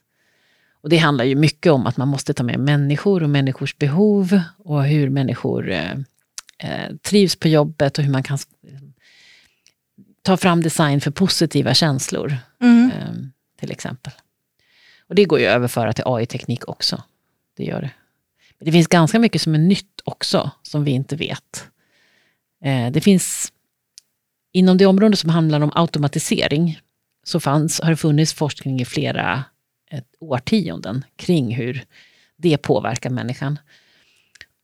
Och 0.81 0.89
det 0.89 0.97
handlar 0.97 1.25
ju 1.25 1.35
mycket 1.35 1.71
om 1.71 1.87
att 1.87 1.97
man 1.97 2.07
måste 2.07 2.33
ta 2.33 2.43
med 2.43 2.59
människor 2.59 3.23
och 3.23 3.29
människors 3.29 3.77
behov 3.77 4.41
och 4.57 4.85
hur 4.85 5.09
människor 5.09 5.71
eh, 5.71 5.91
eh, 6.59 6.95
trivs 7.01 7.35
på 7.35 7.47
jobbet 7.47 7.97
och 7.97 8.03
hur 8.03 8.11
man 8.11 8.23
kan 8.23 8.37
ta 10.21 10.37
fram 10.37 10.61
design 10.63 11.01
för 11.01 11.11
positiva 11.11 11.73
känslor. 11.73 12.37
Mm. 12.61 12.91
Eh, 12.91 13.13
till 13.59 13.71
exempel. 13.71 14.13
Och 15.07 15.15
det 15.15 15.25
går 15.25 15.39
ju 15.39 15.45
att 15.45 15.55
överföra 15.55 15.93
till 15.93 16.03
AI-teknik 16.07 16.67
också. 16.67 17.03
Det 17.57 17.63
gör 17.63 17.81
det. 17.81 17.91
Men 18.59 18.65
det 18.65 18.71
finns 18.71 18.87
ganska 18.87 19.19
mycket 19.19 19.41
som 19.41 19.53
är 19.55 19.59
nytt 19.59 20.01
också, 20.03 20.51
som 20.63 20.83
vi 20.83 20.91
inte 20.91 21.15
vet. 21.15 21.67
Eh, 22.63 22.91
det 22.91 23.01
finns, 23.01 23.53
inom 24.51 24.77
det 24.77 24.85
område 24.85 25.17
som 25.17 25.29
handlar 25.29 25.61
om 25.61 25.71
automatisering, 25.75 26.79
så 27.23 27.39
fanns, 27.39 27.81
har 27.81 27.89
det 27.89 27.97
funnits 27.97 28.33
forskning 28.33 28.81
i 28.81 28.85
flera 28.85 29.43
ett 29.89 30.15
årtionden 30.19 31.05
kring 31.15 31.55
hur 31.55 31.85
det 32.37 32.57
påverkar 32.57 33.09
människan. 33.09 33.59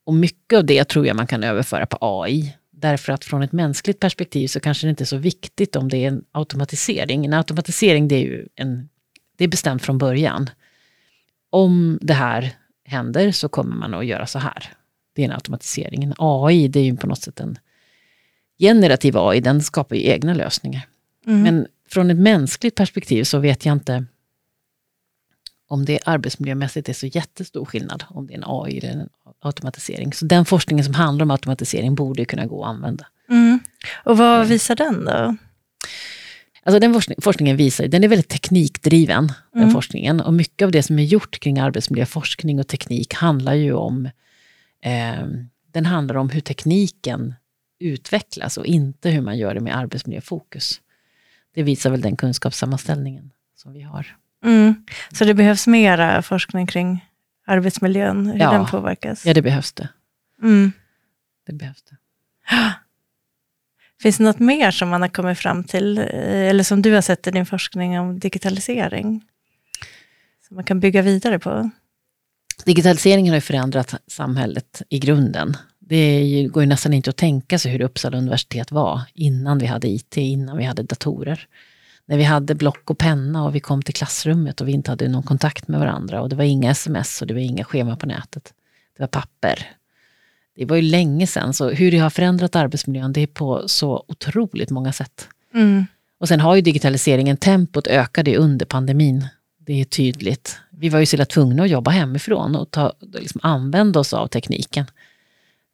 Och 0.05 0.13
mycket 0.13 0.57
av 0.57 0.65
det 0.65 0.83
tror 0.83 1.07
jag 1.07 1.15
man 1.15 1.27
kan 1.27 1.43
överföra 1.43 1.85
på 1.85 1.97
AI. 2.01 2.55
Därför 2.71 3.13
att 3.13 3.25
från 3.25 3.43
ett 3.43 3.51
mänskligt 3.51 3.99
perspektiv 3.99 4.47
så 4.47 4.59
kanske 4.59 4.87
det 4.87 4.89
inte 4.89 5.03
är 5.03 5.05
så 5.05 5.17
viktigt 5.17 5.75
om 5.75 5.89
det 5.89 5.97
är 5.97 6.07
en 6.07 6.23
automatisering. 6.31 7.25
En 7.25 7.33
automatisering 7.33 8.07
det 8.07 8.15
är 8.15 8.19
ju 8.19 8.47
en, 8.55 8.89
det 9.37 9.43
är 9.43 9.47
bestämt 9.47 9.83
från 9.83 9.97
början. 9.97 10.49
Om 11.49 11.99
det 12.01 12.13
här 12.13 12.51
händer 12.85 13.31
så 13.31 13.49
kommer 13.49 13.75
man 13.75 13.93
att 13.93 14.05
göra 14.05 14.27
så 14.27 14.39
här. 14.39 14.69
Det 15.13 15.21
är 15.21 15.25
en 15.25 15.35
automatisering. 15.35 16.03
En 16.03 16.13
AI, 16.17 16.67
det 16.67 16.79
är 16.79 16.83
ju 16.83 16.97
på 16.97 17.07
något 17.07 17.21
sätt 17.21 17.39
en 17.39 17.57
generativ 18.59 19.17
AI, 19.17 19.39
den 19.39 19.61
skapar 19.61 19.95
ju 19.95 20.03
egna 20.03 20.33
lösningar. 20.33 20.87
Mm. 21.25 21.41
Men 21.41 21.67
från 21.89 22.11
ett 22.11 22.17
mänskligt 22.17 22.75
perspektiv 22.75 23.23
så 23.23 23.39
vet 23.39 23.65
jag 23.65 23.73
inte 23.73 24.05
om 25.73 25.85
det 25.85 25.99
arbetsmiljömässigt 26.05 26.89
är 26.89 26.93
så 26.93 27.07
jättestor 27.07 27.65
skillnad 27.65 28.03
om 28.09 28.27
det 28.27 28.33
är 28.33 28.37
en 28.37 28.43
AI 28.47 28.77
eller 28.77 28.89
en 28.89 29.09
automatisering. 29.39 30.13
Så 30.13 30.25
den 30.25 30.45
forskningen 30.45 30.85
som 30.85 30.93
handlar 30.93 31.23
om 31.23 31.31
automatisering 31.31 31.95
borde 31.95 32.21
ju 32.21 32.25
kunna 32.25 32.45
gå 32.45 32.63
att 32.63 32.69
använda. 32.69 33.05
Mm. 33.29 33.59
Och 34.05 34.17
vad 34.17 34.47
visar 34.47 34.75
den 34.75 35.05
då? 35.05 35.35
Alltså 36.63 36.79
den 36.79 36.93
forskning, 36.93 37.17
forskningen 37.21 37.57
visar, 37.57 37.87
den 37.87 38.03
är 38.03 38.07
väldigt 38.07 38.29
teknikdriven, 38.29 39.31
den 39.53 39.61
Mm. 39.61 39.73
forskningen. 39.73 40.21
Och 40.21 40.33
mycket 40.33 40.65
av 40.65 40.71
det 40.71 40.83
som 40.83 40.99
är 40.99 41.03
gjort 41.03 41.39
kring 41.39 41.59
arbetsmiljöforskning 41.59 42.59
och 42.59 42.67
teknik 42.67 43.13
handlar 43.13 43.53
ju 43.53 43.73
om, 43.73 44.05
eh, 44.81 45.25
den 45.71 45.85
handlar 45.85 46.15
om 46.15 46.29
hur 46.29 46.41
tekniken 46.41 47.35
utvecklas 47.79 48.57
och 48.57 48.65
inte 48.65 49.09
hur 49.09 49.21
man 49.21 49.37
gör 49.37 49.53
det 49.53 49.61
med 49.61 49.77
arbetsmiljöfokus. 49.77 50.81
Det 51.55 51.63
visar 51.63 51.89
väl 51.89 52.01
den 52.01 52.15
kunskapssammanställningen 52.15 53.31
som 53.55 53.73
vi 53.73 53.81
har. 53.81 54.17
Mm. 54.43 54.75
Så 55.11 55.25
det 55.25 55.33
behövs 55.33 55.67
mera 55.67 56.21
forskning 56.21 56.67
kring 56.67 57.05
arbetsmiljön, 57.47 58.25
hur 58.25 58.39
Ja. 58.39 58.51
den 58.51 58.65
påverkas? 58.65 59.25
Ja, 59.25 59.33
det 59.33 59.41
behövs 59.41 59.73
det. 59.73 59.89
Mm. 60.41 60.71
det, 61.47 61.53
behövs 61.53 61.83
det. 61.83 61.95
Finns 64.01 64.17
det 64.17 64.23
något 64.23 64.39
mer 64.39 64.71
som 64.71 64.89
man 64.89 65.01
har 65.01 65.09
kommit 65.09 65.37
fram 65.39 65.63
till, 65.63 65.97
eh, 65.97 66.05
eller 66.49 66.63
som 66.63 66.81
du 66.81 66.93
har 66.93 67.01
sett 67.01 67.27
i 67.27 67.31
din 67.31 67.45
forskning 67.45 67.99
om 67.99 68.19
digitalisering? 68.19 69.23
Som 70.47 70.55
man 70.55 70.63
kan 70.63 70.79
bygga 70.79 71.01
vidare 71.01 71.39
på? 71.39 71.69
Digitaliseringen 72.65 73.31
har 73.31 73.37
ju 73.37 73.41
förändrat 73.41 73.95
samhället 74.07 74.81
i 74.89 74.99
grunden. 74.99 75.57
Det 75.79 76.47
går 76.51 76.63
ju 76.63 76.67
nästan 76.69 76.93
inte 76.93 77.09
att 77.09 77.17
tänka 77.17 77.59
sig 77.59 77.71
hur 77.71 77.81
Uppsala 77.81 78.17
universitet 78.17 78.71
var 78.71 79.01
innan 79.13 79.57
vi 79.57 79.65
hade 79.65 79.87
IT, 79.87 80.17
innan 80.17 80.57
vi 80.57 80.63
hade 80.63 80.83
datorer. 80.83 81.47
När 82.05 82.17
vi 82.17 82.23
hade 82.23 82.55
block 82.55 82.89
och 82.89 82.97
penna 82.97 83.43
och 83.43 83.55
vi 83.55 83.59
kom 83.59 83.81
till 83.81 83.93
klassrummet 83.93 84.61
och 84.61 84.67
vi 84.67 84.71
inte 84.71 84.91
hade 84.91 85.07
någon 85.07 85.23
kontakt 85.23 85.67
med 85.67 85.79
varandra 85.79 86.21
och 86.21 86.29
det 86.29 86.35
var 86.35 86.43
inga 86.43 86.71
sms 86.71 87.21
och 87.21 87.27
det 87.27 87.33
var 87.33 87.41
inga 87.41 87.63
schema 87.63 87.95
på 87.95 88.05
nätet. 88.05 88.53
Det 88.97 89.03
var 89.03 89.07
papper. 89.07 89.69
Det 90.55 90.65
var 90.65 90.75
ju 90.75 90.81
länge 90.81 91.27
sedan, 91.27 91.53
så 91.53 91.69
hur 91.69 91.91
det 91.91 91.97
har 91.97 92.09
förändrat 92.09 92.55
arbetsmiljön 92.55 93.13
det 93.13 93.21
är 93.21 93.27
på 93.27 93.63
så 93.67 94.05
otroligt 94.07 94.69
många 94.69 94.93
sätt. 94.93 95.27
Mm. 95.53 95.85
Och 96.19 96.27
sen 96.27 96.39
har 96.39 96.55
ju 96.55 96.61
digitaliseringen, 96.61 97.37
tempot 97.37 97.87
ökade 97.87 98.37
under 98.37 98.65
pandemin. 98.65 99.27
Det 99.59 99.81
är 99.81 99.85
tydligt. 99.85 100.59
Vi 100.69 100.89
var 100.89 100.99
ju 100.99 101.05
så 101.05 101.25
tvungna 101.25 101.63
att 101.63 101.69
jobba 101.69 101.91
hemifrån 101.91 102.55
och 102.55 102.71
ta, 102.71 102.93
liksom 102.99 103.39
använda 103.43 103.99
oss 103.99 104.13
av 104.13 104.27
tekniken. 104.27 104.85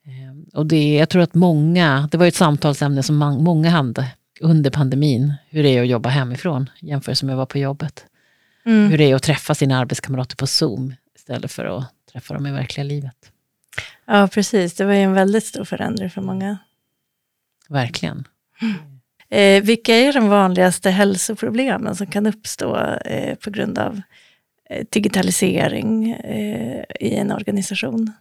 Eh, 0.05 0.57
Och 0.59 0.65
det, 0.65 0.95
jag 0.95 1.09
tror 1.09 1.21
att 1.21 1.33
många, 1.33 2.09
det 2.11 2.17
var 2.17 2.25
ett 2.25 2.35
samtalsämne 2.35 3.03
som 3.03 3.15
många 3.17 3.69
hade 3.69 4.07
under 4.39 4.71
pandemin, 4.71 5.33
hur 5.49 5.63
det 5.63 5.69
är 5.69 5.81
att 5.81 5.87
jobba 5.87 6.09
hemifrån 6.09 6.69
jämfört 6.79 7.23
med 7.23 7.33
att 7.33 7.37
vara 7.37 7.45
på 7.45 7.57
jobbet. 7.57 8.05
Mm. 8.65 8.91
Hur 8.91 8.97
det 8.97 9.03
är 9.03 9.15
att 9.15 9.23
träffa 9.23 9.55
sina 9.55 9.77
arbetskamrater 9.79 10.35
på 10.35 10.47
Zoom 10.47 10.95
istället 11.15 11.51
för 11.51 11.65
att 11.65 11.85
träffa 12.11 12.33
dem 12.33 12.47
i 12.47 12.51
verkliga 12.51 12.83
livet. 12.83 13.31
Ja, 14.05 14.27
precis. 14.27 14.73
Det 14.73 14.85
var 14.85 14.93
ju 14.93 15.01
en 15.01 15.13
väldigt 15.13 15.45
stor 15.45 15.63
förändring 15.63 16.09
för 16.09 16.21
många. 16.21 16.57
Verkligen. 17.69 18.27
Eh, 19.29 19.63
vilka 19.63 19.95
är 19.95 20.13
de 20.13 20.29
vanligaste 20.29 20.89
hälsoproblemen 20.89 21.95
som 21.95 22.07
kan 22.07 22.27
uppstå 22.27 22.77
eh, 23.05 23.35
på 23.35 23.49
grund 23.49 23.77
av 23.77 24.01
eh, 24.69 24.85
digitalisering 24.89 26.11
eh, 26.11 26.83
i 26.99 27.15
en 27.15 27.31
organisation? 27.31 28.13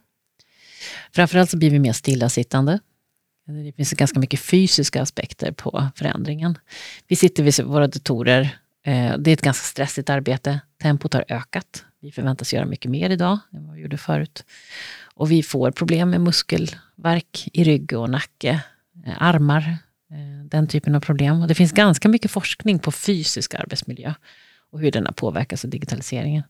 Framförallt 1.11 1.49
så 1.49 1.57
blir 1.57 1.69
vi 1.69 1.79
mer 1.79 1.93
stillasittande. 1.93 2.79
Det 3.49 3.73
finns 3.75 3.93
ganska 3.93 4.19
mycket 4.19 4.39
fysiska 4.39 5.01
aspekter 5.01 5.51
på 5.51 5.87
förändringen. 5.95 6.57
Vi 7.07 7.15
sitter 7.15 7.43
vid 7.43 7.63
våra 7.63 7.87
datorer. 7.87 8.41
Eh, 8.85 9.17
det 9.17 9.31
är 9.31 9.33
ett 9.33 9.41
ganska 9.41 9.63
stressigt 9.63 10.09
arbete. 10.09 10.59
Tempot 10.81 11.13
har 11.13 11.25
ökat. 11.27 11.85
Vi 12.01 12.11
förväntas 12.11 12.53
göra 12.53 12.65
mycket 12.65 12.91
mer 12.91 13.09
idag 13.09 13.39
än 13.53 13.67
vad 13.67 13.75
vi 13.75 13.81
gjorde 13.81 13.97
förut. 13.97 14.45
Och 15.13 15.31
vi 15.31 15.43
får 15.43 15.71
problem 15.71 16.09
med 16.09 16.21
muskelvärk 16.21 17.47
i 17.53 17.63
rygg 17.63 17.93
och 17.93 18.09
nacke, 18.09 18.61
eh, 19.05 19.21
armar, 19.21 19.77
eh, 20.11 20.45
den 20.45 20.67
typen 20.67 20.95
av 20.95 20.99
problem. 20.99 21.41
Och 21.41 21.47
det 21.47 21.55
finns 21.55 21.71
ganska 21.71 22.09
mycket 22.09 22.31
forskning 22.31 22.79
på 22.79 22.91
fysisk 22.91 23.53
arbetsmiljö 23.53 24.13
och 24.71 24.79
hur 24.79 24.91
den 24.91 25.05
har 25.05 25.13
påverkats 25.13 25.65
av 25.65 25.69
digitaliseringen. 25.69 26.43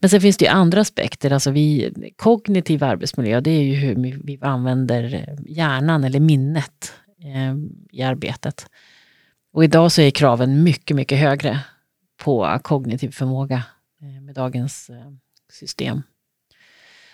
Men 0.00 0.10
sen 0.10 0.20
finns 0.20 0.36
det 0.36 0.44
ju 0.44 0.50
andra 0.50 0.80
aspekter. 0.80 1.30
Alltså 1.30 1.50
vi, 1.50 1.92
kognitiv 2.16 2.84
arbetsmiljö, 2.84 3.40
det 3.40 3.50
är 3.50 3.62
ju 3.62 3.74
hur 3.74 4.20
vi 4.24 4.38
använder 4.40 5.36
hjärnan 5.46 6.04
eller 6.04 6.20
minnet 6.20 6.92
eh, 7.22 7.54
i 7.90 8.02
arbetet. 8.02 8.66
Och 9.52 9.64
idag 9.64 9.92
så 9.92 10.02
är 10.02 10.10
kraven 10.10 10.62
mycket, 10.62 10.96
mycket 10.96 11.18
högre 11.18 11.60
på 12.16 12.58
kognitiv 12.62 13.10
förmåga 13.10 13.62
eh, 14.02 14.22
med 14.22 14.34
dagens 14.34 14.90
eh, 14.90 15.12
system. 15.52 16.02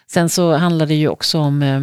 Sen 0.06 0.28
så 0.28 0.52
handlar 0.56 0.86
det 0.86 0.94
ju 0.94 1.08
också 1.08 1.38
om 1.38 1.62
eh, 1.62 1.82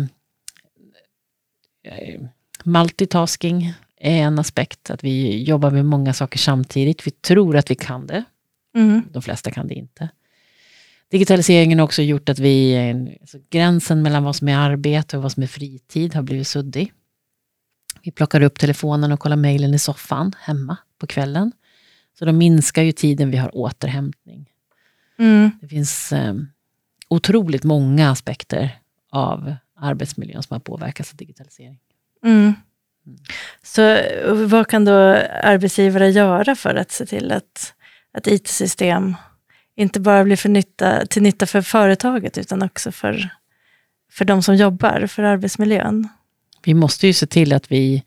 eh, 1.83 2.21
multitasking 2.63 3.73
är 3.97 4.21
en 4.23 4.39
aspekt, 4.39 4.89
att 4.89 5.03
vi 5.03 5.43
jobbar 5.43 5.71
med 5.71 5.85
många 5.85 6.13
saker 6.13 6.39
samtidigt. 6.39 7.07
Vi 7.07 7.11
tror 7.11 7.57
att 7.57 7.71
vi 7.71 7.75
kan 7.75 8.07
det, 8.07 8.23
Mm. 8.75 9.01
de 9.11 9.21
flesta 9.21 9.51
kan 9.51 9.67
det 9.67 9.73
inte. 9.73 10.09
Digitaliseringen 11.11 11.79
har 11.79 11.85
också 11.85 12.01
gjort 12.01 12.29
att 12.29 12.39
vi, 12.39 12.77
alltså 13.21 13.37
gränsen 13.49 14.01
mellan 14.01 14.23
vad 14.23 14.35
som 14.35 14.47
är 14.47 14.57
arbete 14.57 15.17
och 15.17 15.23
vad 15.23 15.31
som 15.31 15.43
är 15.43 15.47
fritid 15.47 16.15
har 16.15 16.21
blivit 16.21 16.47
suddig. 16.47 16.93
Vi 18.03 18.11
plockar 18.11 18.41
upp 18.41 18.59
telefonen 18.59 19.11
och 19.11 19.19
kollar 19.19 19.35
mejlen 19.35 19.73
i 19.73 19.79
soffan 19.79 20.35
hemma 20.39 20.77
på 20.99 21.07
kvällen. 21.07 21.51
Så 22.19 22.25
då 22.25 22.31
minskar 22.31 22.83
ju 22.83 22.91
tiden 22.91 23.31
vi 23.31 23.37
har 23.37 23.55
återhämtning. 23.55 24.49
Mm. 25.19 25.51
Det 25.61 25.67
finns 25.67 26.13
eh, 26.13 26.33
otroligt 27.07 27.63
många 27.63 28.11
aspekter 28.11 28.79
av 29.11 29.55
arbetsmiljön 29.75 30.43
som 30.43 30.53
har 30.53 30.59
påverkats 30.59 31.11
av 31.11 31.17
digitalisering. 31.17 31.79
Mm. 32.23 32.53
Så 33.63 33.97
och 34.29 34.49
vad 34.49 34.67
kan 34.67 34.85
då 34.85 34.91
arbetsgivare 35.43 36.09
göra 36.09 36.55
för 36.55 36.75
att 36.75 36.91
se 36.91 37.05
till 37.05 37.31
att, 37.31 37.73
att 38.13 38.27
IT-system 38.27 39.15
inte 39.79 39.99
bara 39.99 40.23
blir 40.23 40.35
för 40.35 40.49
nytta, 40.49 41.05
till 41.05 41.21
nytta 41.21 41.45
för 41.45 41.61
företaget 41.61 42.37
utan 42.37 42.61
också 42.61 42.91
för, 42.91 43.29
för 44.11 44.25
de 44.25 44.43
som 44.43 44.55
jobbar, 44.55 45.07
för 45.07 45.23
arbetsmiljön? 45.23 46.09
Vi 46.63 46.73
måste 46.73 47.07
ju 47.07 47.13
se 47.13 47.25
till 47.25 47.53
att 47.53 47.71
vi 47.71 48.03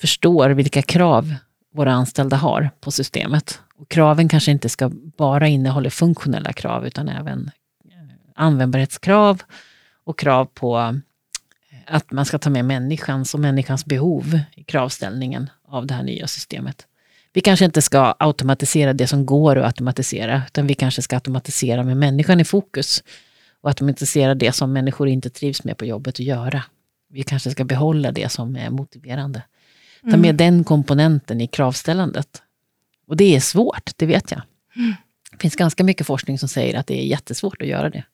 förstår 0.00 0.50
vilka 0.50 0.82
krav 0.82 1.34
våra 1.74 1.92
anställda 1.92 2.36
har 2.36 2.70
på 2.80 2.90
systemet. 2.90 3.60
Och 3.76 3.88
kraven 3.88 4.28
kanske 4.28 4.50
inte 4.50 4.68
ska 4.68 4.90
bara 5.16 5.48
innehålla 5.48 5.90
funktionella 5.90 6.52
krav 6.52 6.86
utan 6.86 7.08
även 7.08 7.50
eh, 7.84 7.92
användbarhetskrav 8.34 9.42
och 10.04 10.18
krav 10.18 10.44
på 10.44 10.78
eh, 10.78 10.92
att 11.86 12.12
man 12.12 12.24
ska 12.24 12.38
ta 12.38 12.50
med 12.50 12.64
människans 12.64 13.34
och 13.34 13.40
människans 13.40 13.84
behov 13.84 14.40
i 14.54 14.64
kravställningen 14.64 15.50
av 15.68 15.86
det 15.86 15.94
här 15.94 16.02
nya 16.02 16.26
systemet. 16.26 16.86
Vi 17.32 17.40
kanske 17.40 17.64
inte 17.64 17.82
ska 17.82 18.14
automatisera 18.18 18.92
det 18.92 19.06
som 19.06 19.26
går 19.26 19.56
att 19.56 19.66
automatisera, 19.66 20.42
utan 20.46 20.66
vi 20.66 20.74
kanske 20.74 21.02
ska 21.02 21.16
automatisera 21.16 21.82
med 21.82 21.96
människan 21.96 22.40
i 22.40 22.44
fokus 22.44 23.02
och 23.60 23.68
automatisera 23.68 24.34
det 24.34 24.52
som 24.52 24.72
människor 24.72 25.08
inte 25.08 25.30
trivs 25.30 25.64
med 25.64 25.78
på 25.78 25.84
jobbet 25.84 26.14
att 26.14 26.20
göra. 26.20 26.64
Vi 27.10 27.22
kanske 27.22 27.50
ska 27.50 27.64
behålla 27.64 28.12
det 28.12 28.32
som 28.32 28.56
är 28.56 28.70
motiverande. 28.70 29.42
Ta 30.10 30.16
med 30.16 30.34
den 30.34 30.64
komponenten 30.64 31.40
i 31.40 31.46
kravställandet. 31.46 32.42
Och 33.06 33.16
det 33.16 33.36
är 33.36 33.40
svårt, 33.40 33.90
det 33.96 34.06
vet 34.06 34.30
jag. 34.30 34.42
Det 35.32 35.38
finns 35.38 35.56
ganska 35.56 35.84
mycket 35.84 36.06
forskning 36.06 36.38
som 36.38 36.48
säger 36.48 36.78
att 36.78 36.86
det 36.86 37.00
är 37.00 37.04
jättesvårt 37.04 37.62
att 37.62 37.68
göra 37.68 37.90
det. 37.90 38.04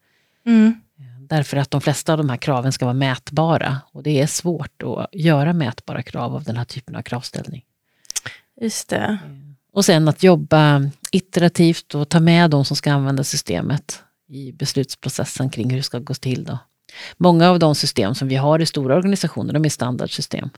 Mm. 0.47 0.81
Därför 1.21 1.57
att 1.57 1.71
de 1.71 1.81
flesta 1.81 2.13
av 2.13 2.19
de 2.19 2.31
här 2.31 2.37
kraven 2.37 2.73
ska 2.73 2.85
vara 2.85 2.95
mätbara. 2.95 3.81
Och 3.93 4.03
det 4.03 4.21
är 4.21 4.27
svårt 4.27 4.83
att 4.83 5.09
göra 5.13 5.53
mätbara 5.53 6.03
krav 6.03 6.35
av 6.35 6.45
den 6.45 6.57
här 6.57 6.65
typen 6.65 6.97
av 6.97 7.03
kravställning. 7.03 7.65
Just 8.61 8.89
det. 8.89 9.19
Och 9.73 9.85
sen 9.85 10.09
att 10.09 10.23
jobba 10.23 10.91
iterativt 11.11 11.95
och 11.95 12.09
ta 12.09 12.21
med 12.21 12.51
de 12.51 12.65
som 12.65 12.77
ska 12.77 12.93
använda 12.93 13.25
systemet 13.25 14.03
i 14.29 14.53
beslutsprocessen 14.53 15.51
kring 15.51 15.71
hur 15.71 15.77
det 15.77 15.83
ska 15.83 15.99
gå 15.99 16.15
till. 16.15 16.45
Då. 16.45 16.59
Många 17.17 17.51
av 17.51 17.59
de 17.59 17.75
system 17.75 18.15
som 18.15 18.29
vi 18.29 18.37
har 18.37 18.59
i 18.59 18.67
stora 18.67 18.97
organisationer, 18.97 19.53
de 19.53 19.65
är 19.65 19.69
standardsystem. 19.69 20.51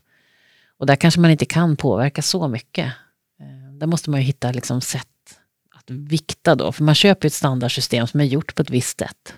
Och 0.77 0.85
där 0.85 0.95
kanske 0.95 1.19
man 1.19 1.31
inte 1.31 1.45
kan 1.45 1.75
påverka 1.75 2.21
så 2.21 2.47
mycket. 2.47 2.85
Eh, 3.39 3.73
där 3.79 3.87
måste 3.87 4.09
man 4.09 4.19
ju 4.19 4.25
hitta 4.25 4.51
liksom 4.51 4.81
sätt 4.81 5.07
att 5.75 5.89
vikta 5.89 6.55
då, 6.55 6.71
för 6.71 6.83
man 6.83 6.95
köper 6.95 7.27
ett 7.27 7.33
standardsystem 7.33 8.07
som 8.07 8.19
är 8.19 8.25
gjort 8.25 8.55
på 8.55 8.61
ett 8.61 8.69
visst 8.69 8.99
sätt. 8.99 9.33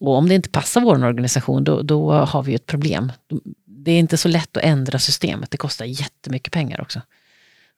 Och 0.00 0.16
om 0.16 0.28
det 0.28 0.34
inte 0.34 0.48
passar 0.48 0.80
vår 0.80 1.04
organisation, 1.04 1.64
då, 1.64 1.82
då 1.82 2.12
har 2.12 2.42
vi 2.42 2.52
ju 2.52 2.56
ett 2.56 2.66
problem. 2.66 3.12
Det 3.66 3.92
är 3.92 3.98
inte 3.98 4.16
så 4.16 4.28
lätt 4.28 4.56
att 4.56 4.62
ändra 4.62 4.98
systemet, 4.98 5.50
det 5.50 5.56
kostar 5.56 5.84
jättemycket 5.84 6.52
pengar 6.52 6.80
också. 6.80 7.00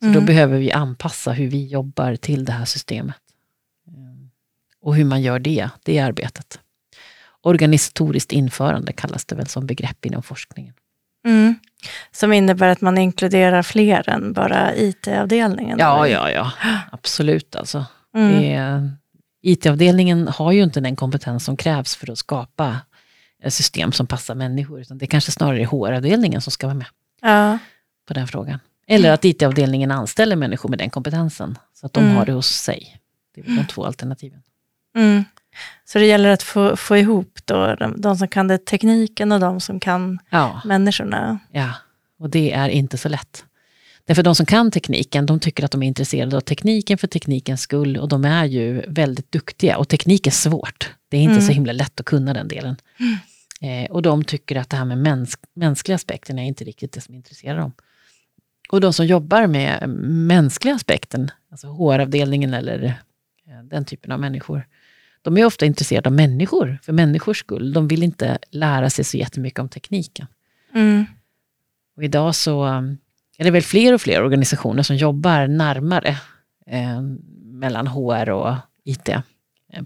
Så 0.02 0.06
då 0.06 0.12
Mm. 0.12 0.26
behöver 0.26 0.58
vi 0.58 0.72
anpassa 0.72 1.32
hur 1.32 1.48
vi 1.48 1.66
jobbar 1.66 2.16
till 2.16 2.44
det 2.44 2.52
här 2.52 2.64
systemet. 2.64 3.16
Eh, 3.88 3.92
Och 4.82 4.94
hur 4.96 5.04
man 5.04 5.22
gör 5.22 5.38
det, 5.38 5.68
det 5.82 5.98
är 5.98 6.04
arbetet. 6.04 6.58
organisatoriskt 7.44 8.32
införande 8.32 8.92
kallas 8.92 9.24
det 9.24 9.34
väl 9.34 9.46
som 9.46 9.66
begrepp 9.66 10.06
inom 10.06 10.22
forskningen. 10.22 10.74
Mm. 11.26 11.54
Som 12.12 12.32
innebär 12.32 12.68
att 12.68 12.80
man 12.80 12.98
inkluderar 12.98 13.62
fler 13.62 14.08
än 14.08 14.32
bara 14.32 14.74
IT-avdelningen? 14.76 15.78
Ja, 15.78 16.08
ja, 16.08 16.30
ja, 16.30 16.52
absolut 16.92 17.56
alltså. 17.56 17.86
Mm. 18.16 18.90
IT-avdelningen 19.42 20.28
har 20.28 20.52
ju 20.52 20.62
inte 20.62 20.80
den 20.80 20.96
kompetens 20.96 21.44
som 21.44 21.56
krävs 21.56 21.96
för 21.96 22.12
att 22.12 22.18
skapa 22.18 22.76
system 23.48 23.92
som 23.92 24.06
passar 24.06 24.34
människor, 24.34 24.80
utan 24.80 24.98
det 24.98 25.04
är 25.04 25.06
kanske 25.06 25.30
snarare 25.32 25.64
HR-avdelningen 25.64 26.40
som 26.40 26.50
ska 26.50 26.66
vara 26.66 26.74
med 26.78 26.86
Ja. 27.22 27.58
på 28.08 28.14
den 28.14 28.28
frågan. 28.28 28.58
Eller 28.94 29.10
att 29.12 29.24
IT-avdelningen 29.24 29.90
anställer 29.90 30.36
människor 30.36 30.68
med 30.68 30.78
den 30.78 30.90
kompetensen, 30.90 31.58
så 31.74 31.86
att 31.86 31.92
de 31.92 32.04
Mm. 32.04 32.16
har 32.16 32.26
det 32.26 32.32
hos 32.32 32.46
sig. 32.48 32.96
Det 33.34 33.40
är 33.40 33.44
de 33.56 33.66
två 33.66 33.84
alternativen. 33.84 34.42
Mm. 34.96 35.24
Så 35.84 35.98
det 35.98 36.06
gäller 36.06 36.28
att 36.30 36.42
få, 36.42 36.76
få 36.76 36.96
ihop 36.96 37.38
då, 37.44 37.74
de, 37.74 38.00
de 38.00 38.16
som 38.16 38.28
kan 38.28 38.48
det 38.48 38.58
tekniken 38.64 39.32
och 39.32 39.40
de 39.40 39.60
som 39.60 39.80
kan 39.80 40.18
Ja, 40.30 40.60
människorna. 40.64 41.38
ja, 41.52 41.70
och 42.18 42.30
det 42.30 42.52
är 42.52 42.68
inte 42.68 42.98
så 42.98 43.08
lätt. 43.08 43.44
Därför 44.04 44.22
de 44.22 44.34
som 44.34 44.46
kan 44.46 44.70
tekniken, 44.70 45.26
de 45.26 45.40
tycker 45.40 45.64
att 45.64 45.70
de 45.70 45.82
är 45.82 45.86
intresserade 45.86 46.36
av 46.36 46.40
tekniken 46.40 46.98
för 46.98 47.06
teknikens 47.06 47.60
skull 47.60 47.96
och 47.96 48.08
de 48.08 48.24
är 48.24 48.44
ju 48.44 48.82
väldigt 48.88 49.32
duktiga. 49.32 49.76
Och 49.78 49.88
teknik 49.88 50.26
är 50.26 50.30
svårt. 50.30 50.90
Det 51.08 51.16
är 51.16 51.20
inte 51.20 51.32
Mm. 51.32 51.46
så 51.46 51.52
himla 51.52 51.72
lätt 51.72 52.00
att 52.00 52.06
kunna 52.06 52.34
den 52.34 52.48
delen. 52.48 52.76
Eh, 53.60 53.90
och 53.90 54.02
de 54.02 54.24
tycker 54.24 54.56
att 54.56 54.70
det 54.70 54.76
här 54.76 54.84
med 54.84 54.98
mäns 54.98 55.38
mänskliga 55.54 55.94
aspekten 55.96 56.38
är 56.38 56.42
inte 56.44 56.64
riktigt 56.64 56.92
det 56.92 57.00
som 57.00 57.14
intresserar 57.14 57.58
dem. 57.58 57.72
Och 58.72 58.80
de 58.80 58.92
som 58.92 59.06
jobbar 59.06 59.46
med 59.46 59.88
mänskliga 59.88 60.74
aspekten, 60.74 61.30
alltså 61.50 61.66
HR-avdelningen 61.66 62.54
eller 62.54 62.84
eh, 63.46 63.62
den 63.64 63.84
typen 63.84 64.12
av 64.12 64.20
människor, 64.20 64.66
de 65.22 65.38
är 65.38 65.44
ofta 65.44 65.66
intresserade 65.66 66.08
av 66.08 66.14
människor, 66.14 66.78
för 66.82 66.92
människors 66.92 67.38
skull. 67.38 67.72
De 67.72 67.88
vill 67.88 68.02
inte 68.02 68.38
lära 68.50 68.90
sig 68.90 69.04
så 69.04 69.16
jättemycket 69.16 69.58
om 69.58 69.68
tekniken. 69.68 70.26
Mm. 70.74 71.04
Och 71.96 72.04
idag 72.04 72.34
så 72.34 72.64
um, 72.64 72.98
är 73.38 73.44
det 73.44 73.50
väl 73.50 73.62
fler 73.62 73.94
och 73.94 74.00
fler 74.00 74.22
organisationer 74.22 74.82
som 74.82 74.96
jobbar 74.96 75.46
närmare 75.46 76.16
eh, 76.66 77.00
mellan 77.44 77.86
HR 77.86 78.30
och 78.30 78.54
IT 78.84 79.08
eh, 79.08 79.22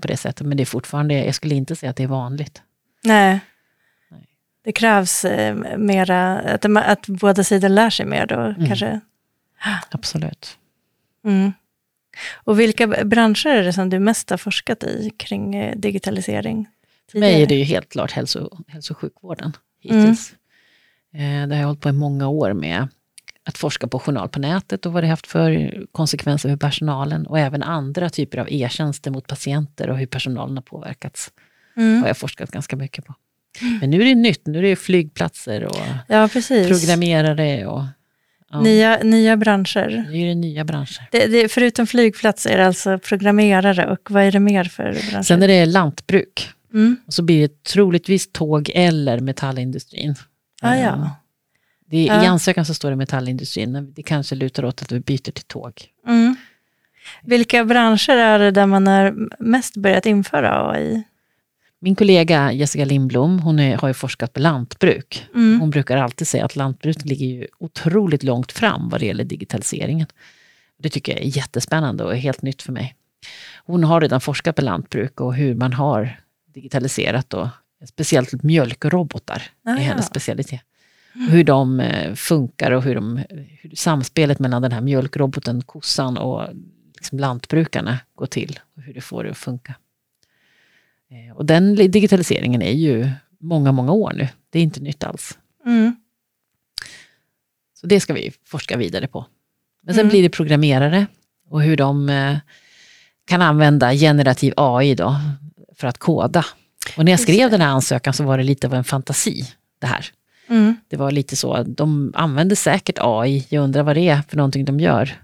på 0.01 0.09
det 0.09 0.17
sättet. 0.17 0.47
Men 0.47 0.57
det 0.57 0.63
är 0.63 0.65
fortfarande, 0.65 1.25
jag 1.25 1.35
skulle 1.35 1.55
inte 1.55 1.77
säga 1.77 1.91
att 1.91 1.97
det 1.97 2.03
är 2.03 2.09
vanligt. 2.09 2.63
Nej. 3.05 3.41
Det 4.67 4.73
krävs 4.73 5.25
eh, 5.25 5.77
mera, 5.77 6.39
att, 6.39 6.65
att 6.77 7.07
båda 7.07 7.45
sidor 7.45 7.69
lär 7.69 7.91
sig 7.91 8.07
mer 8.07 8.27
då 8.27 8.35
Mm. 8.35 8.67
kanske. 8.67 9.01
Absolut. 9.91 10.59
Mm. 11.25 11.53
Och 12.35 12.61
vilka 12.61 12.87
branscher 12.87 13.47
är 13.47 13.65
det 13.65 13.73
som 13.73 13.91
du 13.91 13.99
mest 13.99 14.31
har 14.31 14.37
forskat 14.37 14.85
i 14.85 15.11
kring 15.17 15.55
eh, 15.57 15.77
digitalisering? 15.77 16.67
För 17.11 17.19
mig 17.19 17.43
är 17.43 17.47
det 17.47 17.55
ju 17.55 17.65
helt 17.65 17.89
klart 17.89 18.13
hälso, 18.13 18.65
hälso 18.69 18.93
och 18.95 18.99
sjukvården 18.99 19.53
hittills. 19.81 20.35
Eh, 21.15 21.49
det 21.49 21.55
har 21.55 21.61
jag 21.61 21.67
hållit 21.67 21.81
på 21.81 21.89
i 21.89 21.93
många 21.93 22.29
år 22.29 22.53
med 22.53 22.89
att 23.45 23.59
forska 23.59 23.87
på 23.89 23.99
journal 23.99 24.29
på 24.29 24.39
nätet 24.39 24.87
och 24.87 24.93
vad 24.93 25.03
det 25.03 25.09
haft 25.09 25.27
för 25.27 25.73
konsekvenser 25.93 26.49
för 26.49 26.57
personalen 26.57 27.27
och 27.27 27.39
även 27.39 27.63
andra 27.63 28.11
typer 28.11 28.39
av 28.39 28.47
e-tjänster 28.51 29.11
mot 29.11 29.27
patienter 29.27 29.91
och 29.91 29.99
hur 29.99 30.07
personalen 30.07 30.57
har 30.57 30.63
påverkats. 30.63 31.33
Mm. 31.77 32.01
har 32.01 32.09
jag 32.09 32.17
forskat 32.17 32.51
ganska 32.51 32.77
mycket 32.77 33.05
på. 33.05 33.15
Men 33.81 33.91
nu 33.91 34.01
är 34.01 34.05
det 34.05 34.15
nytt, 34.15 34.47
nu 34.47 34.59
är 34.59 34.63
det 34.63 34.77
flygplatser 34.77 35.65
och 35.65 35.77
Ja, 36.09 36.29
programmerare 36.29 37.67
och 37.67 37.85
ja, 38.51 38.61
Nya, 38.61 38.99
nya 39.03 39.37
branscher. 39.37 40.07
nu 40.11 40.21
är 40.23 40.27
det 40.27 40.35
nya 40.35 40.65
branscher. 40.65 41.09
Det, 41.11 41.27
det, 41.27 41.49
förutom 41.49 41.87
flygplats 41.87 42.47
är 42.47 42.59
det 42.59 42.67
alltså 42.67 42.99
programmerare 42.99 43.87
och 43.91 44.11
vad 44.11 44.23
är 44.23 44.33
det 44.33 44.41
mer 44.41 44.65
för 44.65 44.83
branscher? 45.11 45.23
Sen 45.23 45.43
är 45.43 45.49
det 45.49 45.67
lantbruk. 45.67 46.51
mm. 46.75 46.97
Och 47.07 47.15
så 47.15 47.23
blir 47.23 47.41
det 47.49 47.63
troligtvis 47.63 48.33
tåg 48.33 48.71
eller 48.75 49.21
metallindustrin. 49.21 50.15
ah, 50.63 50.75
ja. 50.75 51.11
Det, 51.91 52.05
I 52.05 52.09
ansökan 52.11 52.65
så 52.65 52.75
står 52.75 52.91
det 52.91 52.97
metallindustrin, 52.97 53.73
men 53.73 53.93
det 53.93 54.03
kanske 54.03 54.35
lutar 54.35 54.65
åt 54.65 54.83
att 54.83 54.93
vi 54.93 55.01
byter 55.01 55.19
till 55.19 55.45
tåg. 55.47 55.73
Mm. 56.07 56.37
Vilka 57.23 57.65
branscher 57.65 58.11
är 58.17 58.39
det 58.39 58.51
där 58.51 58.67
man 58.67 58.87
har 58.87 59.15
mest 59.39 59.77
börjat 59.77 60.07
införa 60.07 60.71
AI? 60.71 61.03
Min 61.87 61.97
kollega 61.97 62.53
Jessica 62.53 62.85
Lindblom, 62.85 63.39
hon 63.39 63.59
är, 63.59 63.77
har 63.77 63.89
ju 63.89 63.95
forskat 63.95 64.33
på 64.33 64.41
lantbruk. 64.41 65.27
Mm. 65.35 65.61
Hon 65.61 65.71
brukar 65.71 65.97
alltid 65.97 66.29
säga 66.29 66.45
att 66.45 66.57
lantbruk 66.57 67.05
ligger 67.05 67.27
ju 67.27 67.47
otroligt 67.59 68.23
långt 68.23 68.53
fram 68.53 68.89
vad 68.89 69.01
det 69.01 69.07
gäller 69.07 69.25
digitaliseringen. 69.25 70.07
Det 70.79 70.89
tycker 70.89 71.13
jag 71.13 71.23
är 71.23 71.37
jättespännande 71.37 72.05
och 72.05 72.13
är 72.13 72.17
helt 72.17 72.43
nytt 72.43 72.63
för 72.63 72.73
mig. 72.73 72.95
Hon 73.65 73.85
har 73.85 74.01
redan 74.01 74.21
forskat 74.21 74.57
på 74.57 74.63
lantbruk 74.63 75.21
och 75.21 75.35
hur 75.35 75.55
man 75.55 75.73
har 75.73 76.21
digitaliserat 76.55 77.35
och 77.35 77.49
speciellt 77.89 78.43
mjölkrobotar 78.43 79.43
Ah, 79.65 79.71
är 79.71 79.77
hennes 79.77 80.07
specialitet. 80.07 80.61
Och 81.15 81.33
hur 81.33 81.45
de 81.45 81.81
eh, 81.81 82.15
funkar 82.15 82.71
och 82.71 82.83
hur, 82.83 82.95
de, 82.95 83.21
hur 83.61 83.77
samspelet 83.77 84.39
mellan 84.39 84.63
den 84.63 84.73
här 84.73 84.81
mjölkroboten, 84.81 85.63
kossan 85.63 86.19
och 86.19 86.49
liksom 86.97 87.19
lantbrukarna 87.19 87.99
går 88.15 88.27
till 88.27 88.61
och 88.77 88.83
hur 88.83 88.95
det 88.95 89.01
får 89.01 89.25
det 89.25 89.31
att 89.31 89.39
funka. 89.39 89.75
Eh, 91.11 91.37
Och 91.37 91.47
den 91.47 91.75
digitaliseringen 91.75 92.63
är 92.63 92.73
ju 92.73 93.09
många, 93.41 93.73
många 93.73 93.93
år 93.93 94.13
nu. 94.17 94.29
Det 94.51 94.59
är 94.59 94.63
inte 94.63 94.81
nytt 94.81 95.05
alls. 95.05 95.39
Mm. 95.67 95.97
Så 97.75 97.87
det 97.87 98.01
ska 98.01 98.15
vi 98.15 98.33
forska 98.45 98.77
vidare 98.77 99.07
på. 99.09 99.27
Men 99.83 99.95
sen 99.95 100.01
Mm. 100.01 100.11
blir 100.11 100.23
det 100.23 100.29
programmerare 100.31 101.07
och 101.49 101.63
hur 101.63 101.77
de 101.77 102.09
eh, 102.09 102.37
kan 103.27 103.43
använda 103.43 103.93
generativ 103.95 104.53
AI 104.57 104.95
då 104.95 105.17
för 105.75 105.87
att 105.89 105.99
koda. 105.99 106.45
Och 106.97 107.05
när 107.05 107.13
jag 107.13 107.21
skrev 107.21 107.51
den 107.51 107.61
här 107.61 107.69
ansökan 107.69 108.13
så 108.13 108.25
var 108.25 108.39
det 108.39 108.45
lite 108.45 108.67
av 108.67 108.75
en 108.75 108.85
fantasi 108.85 109.45
det 109.79 109.87
här. 109.87 110.07
Mm. 110.49 110.77
Det 110.89 110.97
var 110.97 111.11
lite 111.11 111.37
så, 111.37 111.63
de 111.63 112.13
använder 112.17 112.57
säkert 112.57 112.99
AI, 113.01 113.47
jag 113.49 113.65
undrar 113.65 113.83
vad 113.83 113.97
det 113.97 114.09
är 114.09 114.23
för 114.23 114.37
någonting 114.37 114.65
de 114.65 114.81
gör. 114.81 115.23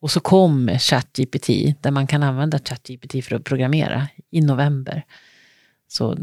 Och 0.00 0.10
så 0.10 0.20
kom 0.20 0.78
ChatGPT, 0.78 1.46
där 1.80 1.90
man 1.90 2.06
kan 2.06 2.22
använda 2.22 2.58
ChatGPT 2.58 3.24
för 3.24 3.36
att 3.36 3.44
programmera 3.44 4.08
i 4.30 4.40
november. 4.40 5.04
Så 5.88 6.16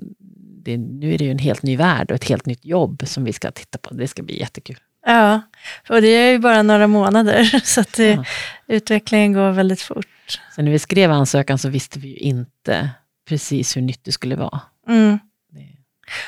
det, 0.64 0.78
nu 0.78 1.14
är 1.14 1.18
det 1.18 1.24
ju 1.24 1.32
en 1.32 1.40
helt 1.40 1.64
ny 1.64 1.78
värld 1.78 2.12
och 2.12 2.16
ett 2.16 2.30
helt 2.30 2.46
nytt 2.46 2.66
jobb 2.66 3.04
som 3.06 3.24
vi 3.24 3.34
ska 3.34 3.52
titta 3.52 3.78
på. 3.78 3.94
Det 3.94 4.08
ska 4.08 4.24
bli 4.24 4.40
jättekul. 4.40 4.78
Ja, 5.06 5.42
och 5.90 6.02
det 6.02 6.08
är 6.08 6.32
ju 6.32 6.40
bara 6.40 6.62
några 6.64 6.88
månader, 6.88 7.44
så 7.64 7.82
att 7.82 7.94
det, 7.94 8.10
Ja. 8.12 8.24
utvecklingen 8.68 9.34
går 9.34 9.52
väldigt 9.52 9.82
fort. 9.82 10.40
Så 10.56 10.62
när 10.62 10.72
vi 10.72 10.80
skrev 10.80 11.12
ansökan 11.12 11.58
så 11.58 11.70
visste 11.70 12.00
vi 12.00 12.08
ju 12.08 12.16
inte 12.16 12.90
precis 13.30 13.78
hur 13.78 13.82
nytt 13.82 14.04
det 14.04 14.12
skulle 14.12 14.36
vara. 14.36 14.62
Mm. 14.88 15.20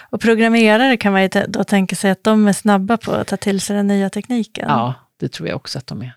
Och 0.10 0.22
programmerare 0.22 0.98
kan 0.98 1.12
man 1.12 1.22
ju 1.22 1.30
då 1.48 1.64
tänka 1.64 1.96
sig 1.96 2.12
att 2.12 2.24
de 2.24 2.48
är 2.48 2.54
snabba 2.54 2.98
på 2.98 3.12
att 3.12 3.28
ta 3.28 3.38
till 3.38 3.62
sig 3.62 3.76
den 3.76 3.88
nya 3.88 4.10
tekniken. 4.10 4.66
Ja, 4.68 4.94
det 5.18 5.30
tror 5.32 5.48
jag 5.50 5.56
också 5.56 5.78
att 5.78 5.88
de 5.88 6.02
är. 6.02 6.14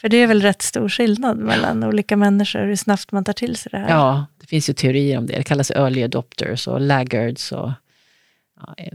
För 0.00 0.08
det 0.08 0.16
är 0.16 0.26
väl 0.26 0.42
rätt 0.42 0.62
stor 0.62 0.88
skillnad 0.88 1.38
mellan 1.38 1.84
olika 1.84 2.16
människor, 2.16 2.58
hur 2.66 2.76
snabbt 2.76 3.12
man 3.12 3.24
tar 3.24 3.32
till 3.32 3.56
sig 3.56 3.70
det 3.72 3.78
här. 3.78 3.88
Ja, 3.88 4.26
det 4.40 4.46
finns 4.46 4.68
ju 4.68 4.72
teorier 4.74 5.18
om 5.18 5.26
det. 5.26 5.36
Det 5.36 5.42
kallas 5.42 5.70
early 5.70 6.02
adopters 6.02 6.68
och 6.68 6.80
laggards. 6.80 7.52
Och, 7.52 7.70
ja, 8.60 8.74
eh, 8.78 8.92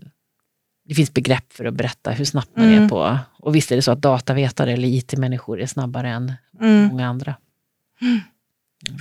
det 0.88 0.96
finns 0.96 1.14
begrepp 1.14 1.54
för 1.54 1.66
att 1.66 1.74
berätta 1.74 2.12
hur 2.12 2.26
snabbt 2.26 2.58
man 2.58 2.66
Mm. 2.68 2.84
är 2.84 2.90
på. 2.90 3.18
Och 3.40 3.56
visst 3.56 3.72
är 3.72 3.76
det 3.76 3.82
så 3.82 3.92
att 3.92 4.02
datavetare 4.02 4.72
eller 4.74 4.88
IT-människor 4.88 5.62
är 5.62 5.66
snabbare 5.66 6.10
än 6.10 6.34
Mm. 6.62 6.84
många 6.88 7.08
andra. 7.08 7.36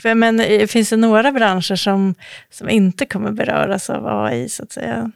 För, 0.03 0.15
men 0.15 0.41
eh, 0.41 0.67
finns 0.67 0.91
det 0.91 0.97
några 0.97 1.33
branscher 1.33 1.77
som, 1.77 2.15
som 2.51 2.69
inte 2.69 3.07
kommer 3.07 3.33
beröras 3.33 3.91
av 3.91 4.07
AI, 4.07 4.49
så 4.49 4.63
att 4.63 4.73
säga? 4.73 5.11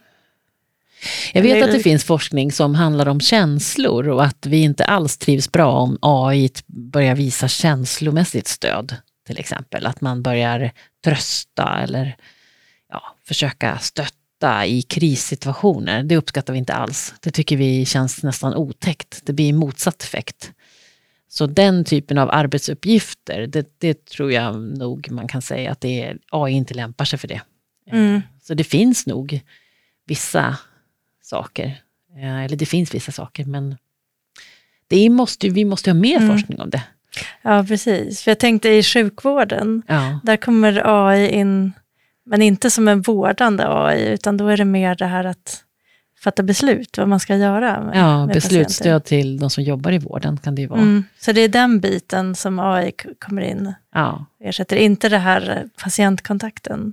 Jag 1.33 1.43
vet 1.43 1.65
att 1.65 1.73
det 1.73 1.81
finns 1.81 2.05
forskning 2.05 2.53
som 2.53 2.75
handlar 2.75 3.09
om 3.09 3.21
känslor 3.21 4.09
och 4.09 4.25
att 4.25 4.47
vi 4.47 4.63
inte 4.63 4.85
alls 4.85 5.19
trivs 5.19 5.53
bra 5.53 5.73
om 5.73 5.99
AI 6.03 6.51
börjar 6.67 7.15
visa 7.15 7.49
känslomässigt 7.49 8.47
stöd. 8.47 8.97
Till 9.27 9.39
exempel 9.39 9.87
att 9.87 10.01
man 10.01 10.23
börjar 10.23 10.71
trösta 11.05 11.81
eller 11.83 12.17
ja, 12.93 13.03
försöka 13.25 13.79
stötta 13.79 14.67
i 14.67 14.83
krissituationer. 14.83 16.03
Det 16.03 16.17
uppskattar 16.17 16.53
vi 16.53 16.59
inte 16.59 16.75
alls. 16.75 17.15
Det 17.21 17.31
tycker 17.31 17.57
vi 17.57 17.87
känns 17.87 18.23
nästan 18.23 18.55
otäckt. 18.55 19.21
Det 19.25 19.33
blir 19.33 19.53
motsatt 19.53 20.03
effekt. 20.03 20.53
Så 21.29 21.47
den 21.47 21.85
typen 21.85 22.19
av 22.19 22.31
arbetsuppgifter, 22.31 23.47
det, 23.47 23.79
det 23.79 24.05
tror 24.05 24.33
jag 24.33 24.57
nog 24.79 25.11
man 25.11 25.29
kan 25.29 25.43
säga 25.43 25.73
att 25.73 25.81
det 25.81 26.03
är, 26.03 26.19
AI 26.31 26.53
inte 26.53 26.75
lämpar 26.75 27.05
sig 27.05 27.19
för 27.19 27.29
det. 27.29 27.41
Mm. 27.91 28.23
Så 28.43 28.55
det 28.55 28.65
finns 28.65 29.07
nog 29.07 29.41
vissa 30.07 30.57
saker. 31.29 31.83
Eh, 32.17 32.45
Eller 32.45 32.57
det 32.57 32.67
finns 32.67 32.95
vissa 32.95 33.13
saker, 33.13 33.45
men 33.45 33.77
det 34.89 35.09
måste, 35.11 35.49
vi 35.49 35.65
måste 35.65 35.91
ha 35.91 35.95
mer 35.95 36.17
Mm. 36.17 36.29
forskning 36.29 36.61
om 36.61 36.71
det. 36.71 36.83
Ja, 37.43 37.65
precis. 37.69 38.23
För 38.23 38.31
jag 38.31 38.39
tänkte 38.39 38.69
i 38.69 38.83
sjukvården, 38.83 39.83
Ja. 39.87 40.21
där 40.25 40.37
kommer 40.37 40.83
AI 41.09 41.29
in, 41.31 41.73
men 42.25 42.43
inte 42.43 42.71
som 42.71 42.89
en 42.89 43.03
vårdande 43.03 43.65
AI, 43.69 44.09
utan 44.09 44.37
då 44.37 44.49
är 44.49 44.57
det 44.57 44.65
mer 44.65 44.95
det 44.95 45.07
här 45.07 45.25
att 45.25 45.65
fatta 46.21 46.43
beslut, 46.43 46.99
vad 46.99 47.09
man 47.09 47.21
ska 47.21 47.37
göra. 47.37 47.83
Med, 47.85 47.97
Ja, 47.97 48.31
beslutsstöd 48.35 49.05
till 49.05 49.39
de 49.39 49.51
som 49.51 49.65
jobbar 49.65 49.93
i 49.93 49.99
vården 49.99 50.37
kan 50.37 50.55
det 50.55 50.63
ju 50.63 50.69
vara. 50.69 50.81
Mm. 50.81 51.05
Så 51.21 51.33
det 51.33 51.41
är 51.41 51.49
den 51.49 51.81
biten 51.81 52.35
som 52.35 52.59
AI 52.59 52.93
kommer 53.19 53.43
in 53.43 53.73
Ja. 53.95 54.25
ersätter, 54.45 54.77
inte 54.77 55.09
det 55.09 55.19
här 55.19 55.65
patientkontakten. 55.83 56.93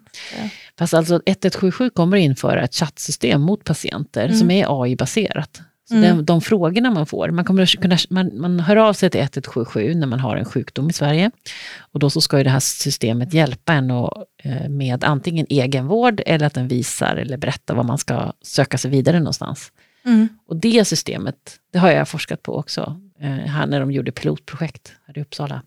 Fast 0.79 0.93
alltså 0.93 1.15
1177 1.15 1.89
kommer 1.89 2.17
införa 2.17 2.61
ett 2.63 2.75
chattsystem 2.75 3.41
mot 3.41 3.63
patienter 3.63 4.25
Mm. 4.25 4.37
som 4.37 4.51
är 4.51 4.83
AI-baserat. 4.83 5.61
Så 5.87 5.95
Mm. 5.95 6.15
den, 6.15 6.25
de 6.25 6.41
frågorna 6.41 6.91
man 6.91 7.05
får, 7.05 7.29
man, 7.29 7.45
kommer 7.45 7.63
att 7.63 7.69
kunna, 7.69 7.97
man, 8.09 8.39
man 8.39 8.59
hör 8.59 8.75
av 8.75 8.93
sig 8.93 9.09
till 9.09 9.21
1177 9.21 9.93
när 9.93 10.07
man 10.07 10.19
har 10.19 10.35
en 10.37 10.45
sjukdom 10.45 10.89
i 10.89 10.93
Sverige. 10.93 11.31
Och 11.79 11.99
då 11.99 12.09
så 12.09 12.21
ska 12.21 12.37
ju 12.37 12.43
det 12.43 12.49
här 12.49 12.59
systemet 12.59 13.33
hjälpa 13.33 13.73
en 13.73 13.91
och, 13.91 14.25
eh, 14.43 14.69
med 14.69 15.03
antingen 15.03 15.45
egenvård 15.49 16.21
eller 16.25 16.45
att 16.45 16.53
den 16.53 16.67
visar 16.67 17.15
eller 17.15 17.37
berättar 17.37 17.75
var 17.75 17.83
man 17.83 17.97
ska 17.97 18.33
söka 18.41 18.77
sig 18.77 18.91
vidare 18.91 19.19
någonstans. 19.19 19.71
Mm. 20.05 20.27
Och 20.47 20.55
det 20.55 20.85
systemet, 20.85 21.59
det 21.71 21.79
har 21.79 21.91
jag 21.91 22.07
forskat 22.09 22.41
på 22.43 22.55
också, 22.57 22.99
eh, 23.19 23.29
här 23.29 23.67
när 23.67 23.79
de 23.79 23.91
gjorde 23.91 24.11
pilotprojekt 24.11 24.93
här 25.07 25.17
i 25.17 25.21
Uppsala. 25.21 25.61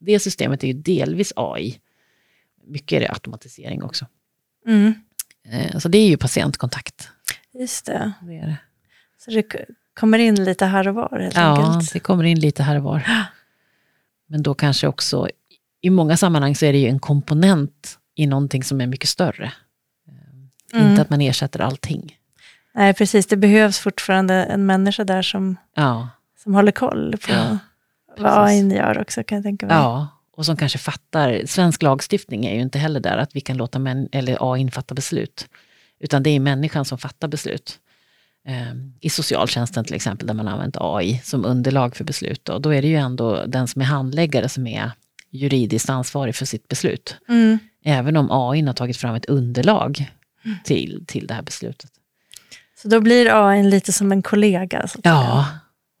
Det 0.00 0.20
systemet 0.20 0.62
är 0.64 0.66
ju 0.68 0.72
delvis 0.72 1.32
AI. 1.36 1.78
Mycket 2.66 2.96
är 2.96 3.00
det 3.00 3.08
automatisering 3.12 3.82
också. 3.82 4.06
Mm. 4.66 4.94
Eh, 5.48 5.78
Så 5.78 5.88
det 5.88 5.98
är 5.98 6.08
ju 6.08 6.16
patientkontakt. 6.16 7.08
Just 7.60 7.86
det. 7.86 8.12
Det 8.22 8.34
är 8.38 8.46
det. 8.46 8.56
Så 9.24 9.30
det 9.30 9.42
kommer 9.94 10.18
in 10.18 10.44
lite 10.44 10.66
här 10.66 10.88
och 10.88 10.94
var 10.94 11.18
helt 11.20 11.36
Ja, 11.36 11.72
enkelt. 11.72 11.92
det 11.92 12.00
kommer 12.00 12.24
in 12.24 12.40
lite 12.40 12.62
här 12.62 12.76
och 12.76 12.82
var. 12.82 13.02
Men 14.28 14.42
då 14.42 14.54
kanske 14.54 14.86
också, 14.86 15.28
i 15.80 15.90
många 15.90 16.16
sammanhang 16.16 16.54
så 16.54 16.66
är 16.66 16.72
det 16.72 16.78
ju 16.78 16.88
en 16.88 16.98
komponent 17.00 17.98
i 18.14 18.26
någonting 18.26 18.64
som 18.64 18.80
är 18.80 18.86
mycket 18.86 19.08
större. 19.08 19.44
Eh, 19.44 20.78
Mm. 20.78 20.90
Inte 20.90 21.02
att 21.02 21.10
man 21.10 21.20
ersätter 21.20 21.60
allting. 21.60 22.16
Nej, 22.74 22.94
precis. 22.94 23.26
Det 23.26 23.36
behövs 23.36 23.78
fortfarande 23.78 24.34
en 24.34 24.66
människa 24.66 25.04
där 25.04 25.22
som, 25.22 25.56
Ja, 25.74 26.08
som 26.42 26.54
håller 26.54 26.72
koll 26.72 27.16
på 27.26 27.32
Ja, 27.32 27.58
vad 28.18 28.44
AI 28.48 28.74
gör 28.76 29.00
också, 29.00 29.24
kan 29.24 29.36
jag 29.36 29.42
tänka 29.44 29.66
mig. 29.66 29.76
ja. 29.76 30.08
och 30.36 30.46
som 30.46 30.56
kanske 30.56 30.78
fattar, 30.78 31.42
svensk 31.46 31.82
lagstiftning 31.82 32.46
är 32.46 32.54
ju 32.54 32.60
inte 32.60 32.78
heller 32.78 33.00
där 33.00 33.16
att 33.18 33.36
vi 33.36 33.40
kan 33.40 33.56
låta 33.56 33.78
män, 33.78 34.08
eller 34.12 34.52
AI 34.52 34.70
fatta 34.70 34.94
beslut. 34.94 35.48
Utan 36.00 36.22
det 36.22 36.30
är 36.30 36.40
människan 36.40 36.84
som 36.84 36.98
fattar 36.98 37.28
beslut. 37.28 37.78
Eh, 38.48 38.72
I 39.00 39.10
socialtjänsten 39.10 39.84
till 39.84 39.94
exempel, 39.94 40.26
där 40.26 40.34
man 40.34 40.48
använt 40.48 40.76
AI 40.80 41.20
som 41.24 41.44
underlag 41.44 41.96
för 41.96 42.04
beslut. 42.04 42.44
Då, 42.44 42.58
då 42.58 42.74
är 42.74 42.82
det 42.82 42.88
ju 42.88 42.96
ändå 42.96 43.44
den 43.46 43.68
som 43.68 43.82
är 43.82 43.86
handläggare 43.86 44.48
som 44.48 44.66
är 44.66 44.90
juridiskt 45.30 45.90
ansvarig 45.90 46.34
för 46.34 46.46
sitt 46.46 46.68
beslut. 46.68 47.16
Mm. 47.28 47.58
Även 47.84 48.16
om 48.16 48.28
AI 48.30 48.62
har 48.62 48.72
tagit 48.72 48.96
fram 48.96 49.14
ett 49.14 49.26
underlag 49.26 50.10
till, 50.64 51.04
till 51.06 51.26
det 51.26 51.34
här 51.34 51.42
beslutet. 51.42 51.90
Så 52.82 52.88
då 52.88 53.00
blir 53.00 53.48
AI 53.48 53.62
lite 53.62 53.92
som 53.92 54.12
en 54.12 54.22
kollega, 54.22 54.88
så. 54.88 55.00
Ja, 55.02 55.46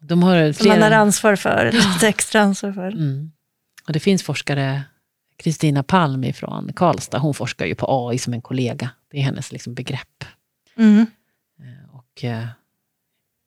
de 0.00 0.22
har 0.22 0.52
Som 0.52 0.68
man 0.68 0.82
har 0.82 0.88
flera... 0.88 0.96
ansvar 0.96 1.36
för, 1.36 1.70
lite 1.72 2.08
extra 2.08 2.40
ansvar 2.40 2.72
för. 2.72 2.88
Mm. 2.88 3.32
Och 3.86 3.92
det 3.92 4.00
finns 4.00 4.22
forskare, 4.22 4.82
Kristina 5.36 5.82
Palm 5.82 6.32
från 6.32 6.72
Karlstad, 6.72 7.18
hon 7.18 7.34
forskar 7.34 7.66
ju 7.66 7.74
på 7.74 8.08
AI 8.08 8.18
som 8.18 8.32
en 8.32 8.42
kollega. 8.42 8.90
Det 9.10 9.18
är 9.18 9.22
hennes 9.22 9.52
liksom 9.52 9.74
begrepp. 9.74 10.24
Och 12.16 12.24
eh, 12.24 12.44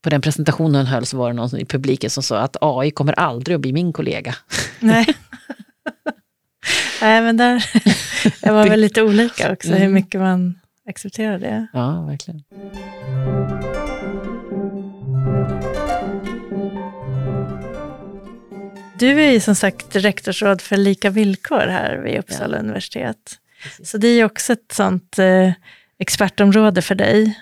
på 0.03 0.09
den 0.09 0.21
presentationen 0.21 0.85
höll 0.85 1.05
så 1.05 1.17
var 1.17 1.27
det 1.27 1.33
någon 1.33 1.59
i 1.59 1.65
publiken 1.65 2.09
som 2.09 2.23
sa 2.23 2.39
att 2.39 2.57
AI 2.61 2.91
kommer 2.91 3.13
aldrig 3.13 3.55
att 3.55 3.61
bli 3.61 3.73
min 3.73 3.93
kollega. 3.93 4.35
Nej. 4.79 5.05
Nej, 7.01 7.21
men 7.21 7.37
där 7.37 7.65
det 8.41 8.51
var 8.51 8.67
väl 8.69 8.79
lite 8.79 9.01
olika 9.01 9.51
också, 9.53 9.69
hur 9.69 9.75
Mm. 9.81 9.93
mycket 9.93 10.21
man 10.21 10.59
accepterar 10.89 11.39
det. 11.39 11.67
Ja, 11.73 12.01
verkligen. 12.01 12.43
Du 18.99 19.21
är 19.21 19.31
ju 19.31 19.39
som 19.39 19.55
sagt 19.55 19.95
rektorsråd 19.95 20.61
för 20.61 20.77
lika 20.77 21.09
villkor 21.09 21.67
här 21.67 21.97
vid 21.97 22.19
Uppsala 22.19 22.57
universitet. 22.57 23.17
Precis. 23.63 23.89
Så 23.89 23.97
det 23.97 24.07
är 24.07 24.15
ju 24.15 24.23
också 24.25 24.53
ett 24.53 24.71
sånt 24.73 25.19
eh, 25.19 25.51
expertområde 25.99 26.81
för 26.81 26.95
dig. 26.95 27.39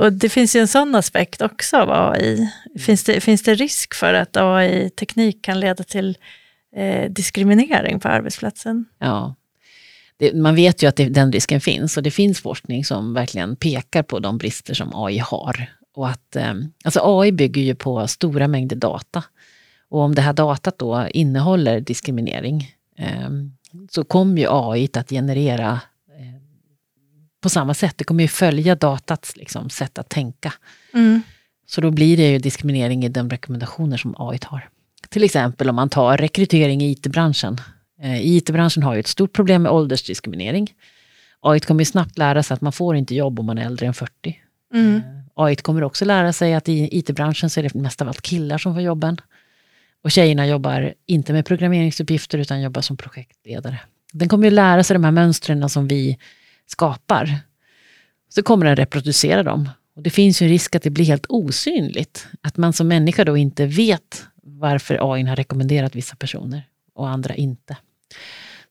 Och, 0.00 0.12
det 0.12 0.28
finns 0.28 0.56
ju 0.56 0.60
en 0.60 0.68
sån 0.68 0.94
aspekt 0.94 1.42
också 1.42 1.76
av 1.76 1.90
AI. 1.90 2.50
Finns 2.78 3.04
det, 3.04 3.20
finns 3.20 3.42
det 3.42 3.54
risk 3.54 3.94
för 3.94 4.14
att 4.14 4.36
AI-teknik 4.36 5.44
kan 5.44 5.60
leda 5.60 5.84
till 5.84 6.18
eh, 6.76 7.10
diskriminering 7.10 8.00
på 8.00 8.08
arbetsplatsen? 8.08 8.84
Ja. 8.98 9.34
Det, 10.18 10.34
man 10.34 10.54
vet 10.54 10.82
ju 10.82 10.86
att 10.86 10.96
det, 10.96 11.08
den 11.08 11.32
risken 11.32 11.60
finns 11.60 11.96
och 11.96 12.02
det 12.02 12.10
finns 12.10 12.40
forskning 12.40 12.84
som 12.84 13.14
verkligen 13.14 13.56
pekar 13.56 14.02
på 14.02 14.18
de 14.18 14.38
brister 14.38 14.74
som 14.74 14.94
AI 14.94 15.18
har. 15.18 15.70
Och 15.94 16.08
att, 16.08 16.36
eh, 16.36 16.54
alltså 16.84 17.00
AI 17.02 17.32
bygger 17.32 17.62
ju 17.62 17.74
på 17.74 18.06
stora 18.06 18.48
mängder 18.48 18.76
data. 18.76 19.24
Och 19.88 20.00
om 20.00 20.14
det 20.14 20.22
här 20.22 20.32
datat 20.32 20.78
då 20.78 21.08
innehåller 21.10 21.80
diskriminering 21.80 22.74
eh, 22.98 23.30
så 23.90 24.04
kommer 24.04 24.40
ju 24.40 24.46
AI 24.50 24.88
att 24.94 25.08
generera 25.08 25.80
på 27.46 27.50
samma 27.50 27.74
sätt. 27.74 27.94
Det 27.98 28.04
kommer 28.04 28.24
ju 28.24 28.28
följa 28.28 28.74
datats 28.74 29.36
liksom, 29.36 29.70
sätt 29.70 29.98
att 29.98 30.08
tänka. 30.08 30.52
Mm. 30.94 31.22
Så 31.66 31.80
då 31.80 31.90
blir 31.90 32.16
det 32.16 32.30
ju 32.30 32.38
diskriminering 32.38 33.04
i 33.04 33.08
de 33.08 33.30
rekommendationer 33.30 33.96
som 33.96 34.14
AI 34.18 34.38
har. 34.42 34.68
Till 35.08 35.24
exempel 35.24 35.68
om 35.68 35.76
man 35.76 35.88
tar 35.88 36.16
rekrytering 36.16 36.82
i 36.82 36.90
IT-branschen. 36.90 37.60
Eh, 38.02 38.26
IT-branschen 38.26 38.82
har 38.82 38.94
ju 38.94 39.00
ett 39.00 39.06
stort 39.06 39.32
problem 39.32 39.62
med 39.62 39.72
åldersdiskriminering. 39.72 40.74
AI 41.40 41.60
kommer 41.60 41.84
snabbt 41.84 42.18
lära 42.18 42.42
sig 42.42 42.54
att 42.54 42.60
man 42.60 42.72
får 42.72 42.96
inte 42.96 43.14
jobb 43.14 43.40
om 43.40 43.46
man 43.46 43.58
är 43.58 43.66
äldre 43.66 43.86
än 43.86 43.94
40. 43.94 44.36
Mm. 44.74 44.96
Eh, 44.96 45.02
AI 45.34 45.56
kommer 45.56 45.84
också 45.84 46.04
lära 46.04 46.32
sig 46.32 46.54
att 46.54 46.68
i 46.68 46.98
IT-branschen 46.98 47.50
så 47.50 47.60
är 47.60 47.62
det 47.62 47.74
mest 47.74 48.02
av 48.02 48.08
allt 48.08 48.22
killar 48.22 48.58
som 48.58 48.74
får 48.74 48.82
jobben. 48.82 49.20
Och 50.02 50.10
tjejerna 50.10 50.46
jobbar 50.46 50.94
inte 51.06 51.32
med 51.32 51.46
programmeringsuppgifter 51.46 52.38
utan 52.38 52.62
jobbar 52.62 52.82
som 52.82 52.96
projektledare. 52.96 53.78
Den 54.12 54.28
kommer 54.28 54.44
ju 54.44 54.50
lära 54.50 54.84
sig 54.84 54.94
de 54.94 55.04
här 55.04 55.12
mönstren 55.12 55.68
som 55.68 55.88
vi 55.88 56.18
skapar. 56.66 57.38
Så 58.28 58.42
kommer 58.42 58.66
den 58.66 58.76
reproducera 58.76 59.42
dem. 59.42 59.68
Och 59.96 60.02
det 60.02 60.10
finns 60.10 60.42
ju 60.42 60.44
en 60.44 60.50
risk 60.50 60.74
att 60.74 60.82
det 60.82 60.90
blir 60.90 61.04
helt 61.04 61.26
osynligt. 61.28 62.26
Att 62.40 62.56
man 62.56 62.72
som 62.72 62.88
människa 62.88 63.24
då 63.24 63.36
inte 63.36 63.66
vet 63.66 64.26
varför 64.42 65.12
AI 65.14 65.22
har 65.22 65.36
rekommenderat 65.36 65.96
vissa 65.96 66.16
personer 66.16 66.62
och 66.94 67.08
andra 67.08 67.34
inte. 67.34 67.76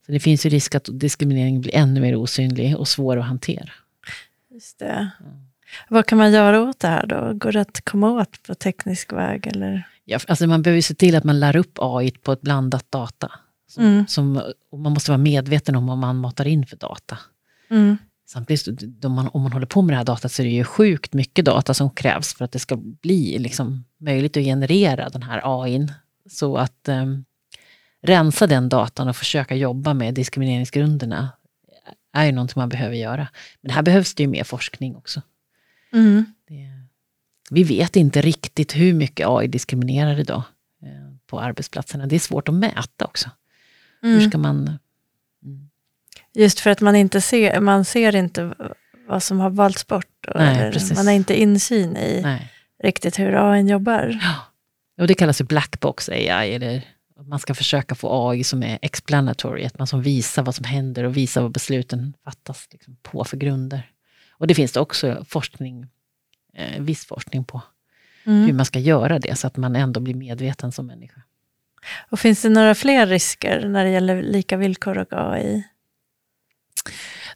Så 0.05 0.11
det 0.11 0.19
finns 0.19 0.45
ju 0.45 0.49
risk 0.49 0.75
att 0.75 0.89
diskriminering 0.91 1.61
blir 1.61 1.75
ännu 1.75 2.01
mer 2.01 2.15
osynlig 2.15 2.77
och 2.77 2.87
svår 2.87 3.17
att 3.17 3.25
hantera. 3.25 3.69
Just 4.51 4.79
det. 4.79 5.09
Vad 5.89 6.05
kan 6.05 6.17
man 6.17 6.31
göra 6.31 6.61
åt 6.61 6.79
det 6.79 6.87
här 6.87 7.05
då? 7.07 7.33
Går 7.33 7.51
det 7.51 7.61
att 7.61 7.81
komma 7.85 8.11
åt 8.11 8.43
på 8.43 8.55
teknisk 8.55 9.13
väg? 9.13 9.47
Eller? 9.47 9.87
Ja, 10.05 10.19
alltså 10.27 10.47
man 10.47 10.61
behöver 10.61 10.81
se 10.81 10.93
till 10.95 11.15
att 11.15 11.23
man 11.23 11.39
lär 11.39 11.55
upp 11.55 11.77
AI 11.81 12.11
på 12.11 12.31
ett 12.31 12.41
blandat 12.41 12.91
data. 12.91 13.31
Som, 13.67 13.83
Mm. 13.83 14.07
som, 14.07 14.41
och 14.71 14.79
man 14.79 14.91
måste 14.93 15.11
vara 15.11 15.17
medveten 15.17 15.75
om 15.75 15.87
vad 15.87 15.97
man 15.97 16.17
matar 16.17 16.47
in 16.47 16.65
för 16.65 16.77
data. 16.77 17.17
Mm. 17.69 17.97
Samtidigt, 18.27 19.03
man, 19.03 19.27
om 19.27 19.41
man 19.41 19.51
håller 19.51 19.65
på 19.65 19.81
med 19.81 19.93
det 19.93 19.97
här 19.97 20.05
datat 20.05 20.31
så 20.31 20.41
är 20.41 20.45
det 20.45 20.51
ju 20.51 20.63
sjukt 20.63 21.13
mycket 21.13 21.45
data 21.45 21.73
som 21.73 21.89
krävs 21.89 22.33
för 22.33 22.45
att 22.45 22.51
det 22.51 22.59
ska 22.59 22.75
bli 22.77 23.37
liksom, 23.39 23.85
möjligt 23.97 24.37
att 24.37 24.43
generera 24.43 25.09
den 25.09 25.23
här 25.23 25.41
AIn. 25.63 25.91
Så 26.29 26.57
att 26.57 26.87
um, 26.87 27.25
rensa 28.01 28.47
den 28.47 28.69
datan 28.69 29.07
och 29.07 29.15
försöka 29.15 29.55
jobba 29.55 29.93
med 29.93 30.13
diskrimineringsgrunderna 30.13 31.31
är 32.13 32.25
ju 32.25 32.31
någonting 32.31 32.59
man 32.59 32.69
behöver 32.69 32.95
göra. 32.95 33.27
Men 33.61 33.71
här 33.71 33.81
behövs 33.83 34.15
det 34.15 34.23
ju 34.23 34.27
mer 34.29 34.43
forskning 34.43 34.95
också. 34.95 35.21
Mm. 35.93 36.25
Det, 36.47 36.69
vi 37.51 37.63
vet 37.63 37.95
inte 37.95 38.21
riktigt 38.21 38.75
hur 38.75 38.93
mycket 38.93 39.27
AI 39.27 39.47
diskriminerar 39.47 40.19
idag 40.19 40.43
eh, 40.83 41.15
på 41.27 41.39
arbetsplatserna. 41.39 42.07
Det 42.07 42.15
är 42.15 42.19
svårt 42.19 42.49
att 42.49 42.55
mäta 42.55 43.05
också. 43.05 43.29
Hur 44.01 44.17
Mm. 44.17 44.29
ska 44.29 44.37
man... 44.37 44.79
Just 46.35 46.59
för 46.59 46.69
att 46.69 46.81
man 46.81 46.95
inte 46.95 47.21
ser, 47.21 47.59
man 47.59 47.85
ser 47.85 48.15
inte 48.15 48.53
vad 49.07 49.23
som 49.23 49.39
har 49.39 49.49
valts 49.49 49.87
bort. 49.87 50.05
Nej, 50.35 50.73
man 50.95 51.07
har 51.07 51.13
inte 51.13 51.41
insyn 51.41 51.97
i 51.97 52.21
Nej. 52.23 52.51
riktigt 52.83 53.19
hur 53.19 53.51
AI 53.53 53.61
jobbar. 53.61 54.19
Ja. 54.21 54.35
Och 55.01 55.07
det 55.07 55.13
kallas 55.13 55.41
ju 55.41 55.45
blackbox 55.45 56.09
AI, 56.09 56.53
eller 56.55 56.81
man 57.27 57.39
ska 57.39 57.53
försöka 57.53 57.95
få 57.95 58.29
AI 58.29 58.43
som 58.43 58.63
är 58.63 58.79
explanatory, 58.81 59.65
att 59.65 59.77
man 59.77 59.87
som 59.87 60.01
visar 60.01 60.43
vad 60.43 60.55
som 60.55 60.65
händer 60.65 61.03
och 61.03 61.17
visar 61.17 61.41
vad 61.41 61.51
besluten 61.51 62.13
fattas 62.23 62.67
liksom, 62.71 62.97
på 63.01 63.23
för 63.23 63.37
grunder. 63.37 63.89
Och 64.31 64.47
det 64.47 64.55
finns 64.55 64.71
det 64.71 64.79
också 64.79 65.25
forskning, 65.29 65.87
eh, 66.53 66.81
viss 66.81 67.05
forskning 67.05 67.43
på, 67.43 67.61
hur 68.23 68.33
Mm. 68.43 68.57
man 68.57 68.65
ska 68.65 68.79
göra 68.79 69.19
det 69.19 69.35
så 69.35 69.47
att 69.47 69.57
man 69.57 69.75
ändå 69.75 69.99
blir 69.99 70.15
medveten 70.15 70.71
som 70.71 70.87
människa. 70.87 71.21
Och 72.09 72.19
finns 72.19 72.41
det 72.41 72.49
några 72.49 72.75
fler 72.75 73.05
risker 73.07 73.67
när 73.67 73.83
det 73.85 73.89
gäller 73.91 74.21
lika 74.23 74.57
villkor 74.57 74.97
och 74.97 75.13
AI? 75.33 75.63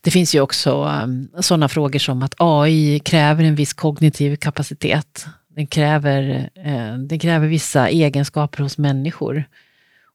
Det 0.01 0.11
finns 0.11 0.35
ju 0.35 0.41
också 0.41 0.83
um, 1.03 1.29
sådana 1.39 1.69
frågor 1.69 1.99
som 1.99 2.23
att 2.23 2.35
AI 2.37 2.99
kräver 2.99 3.43
en 3.43 3.55
viss 3.55 3.73
kognitiv 3.73 4.35
kapacitet. 4.35 5.25
Den 5.47 5.67
kräver, 5.67 6.49
eh, 6.55 6.97
den 6.97 7.19
kräver 7.19 7.47
vissa 7.47 7.89
egenskaper 7.89 8.63
hos 8.63 8.77
människor. 8.77 9.43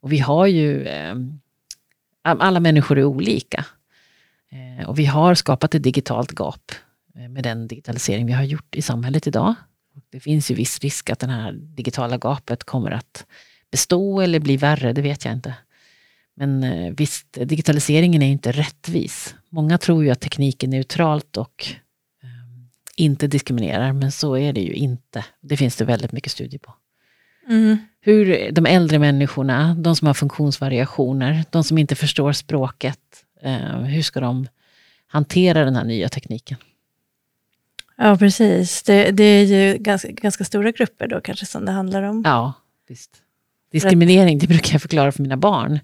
Och 0.00 0.12
vi 0.12 0.18
har 0.18 0.46
ju, 0.46 0.86
ehm, 0.86 1.40
alla 2.22 2.60
människor 2.60 2.98
är 2.98 3.04
olika. 3.04 3.64
Eh, 4.52 4.88
och 4.88 4.98
vi 4.98 5.04
har 5.04 5.34
skapat 5.34 5.74
ett 5.74 5.82
digitalt 5.82 6.32
gap 6.32 6.72
eh, 7.16 7.28
med 7.28 7.42
den 7.42 7.68
digitalisering 7.68 8.26
vi 8.26 8.32
har 8.32 8.44
gjort 8.44 8.74
i 8.74 8.82
samhället 8.82 9.26
idag. 9.26 9.54
Det 10.12 10.20
finns 10.20 10.50
ju 10.50 10.54
viss 10.54 10.78
risk 10.78 11.10
att 11.10 11.18
det 11.18 11.26
här 11.26 11.52
digitala 11.52 12.18
gapet 12.18 12.64
kommer 12.64 12.90
att 12.90 13.26
bestå 13.70 14.20
eller 14.20 14.40
bli 14.40 14.56
värre, 14.56 14.92
det 14.92 15.02
vet 15.02 15.24
jag 15.24 15.34
inte. 15.34 15.54
Men 16.36 16.64
eh, 16.64 16.92
visst, 16.96 17.26
digitaliseringen 17.32 18.22
är 18.22 18.30
inte 18.30 18.52
rättvis. 18.52 19.34
Många 19.48 19.78
tror 19.78 20.04
ju 20.04 20.10
att 20.10 20.20
teknik 20.20 20.62
är 20.62 20.68
neutralt 20.68 21.36
och 21.36 21.66
eh, 22.22 22.28
inte 22.96 23.26
diskriminerar, 23.26 23.92
men 23.92 24.12
så 24.12 24.36
är 24.36 24.52
det 24.52 24.60
ju 24.60 24.72
inte. 24.72 25.24
Det 25.40 25.56
finns 25.56 25.76
det 25.76 25.84
väldigt 25.84 26.12
mycket 26.12 26.32
studier 26.32 26.58
på. 26.58 26.74
Mm. 27.48 27.78
Hur 28.00 28.50
de 28.52 28.66
äldre 28.66 28.98
människorna, 28.98 29.74
de 29.74 29.96
som 29.96 30.06
har 30.06 30.14
funktionsvariationer, 30.14 31.44
de 31.50 31.64
som 31.64 31.78
inte 31.78 31.94
förstår 31.94 32.32
språket, 32.32 33.24
eh, 33.42 33.78
hur 33.78 34.02
ska 34.02 34.20
de 34.20 34.48
hantera 35.06 35.64
den 35.64 35.76
här 35.76 35.84
nya 35.84 36.08
tekniken? 36.08 36.58
Ja, 37.96 38.16
precis. 38.16 38.82
Det, 38.82 39.10
det 39.10 39.24
är 39.24 39.44
ju 39.44 39.78
ganska, 39.78 40.08
ganska 40.08 40.44
stora 40.44 40.70
grupper 40.70 41.08
då 41.08 41.20
kanske 41.20 41.46
som 41.46 41.64
det 41.64 41.72
handlar 41.72 42.02
om. 42.02 42.22
Ja, 42.24 42.52
visst. 42.88 43.10
Diskriminering, 43.72 44.38
det 44.38 44.46
brukar 44.46 44.74
jag 44.74 44.82
förklara 44.82 45.12
för 45.12 45.22
mina 45.22 45.36
barn. 45.36 45.78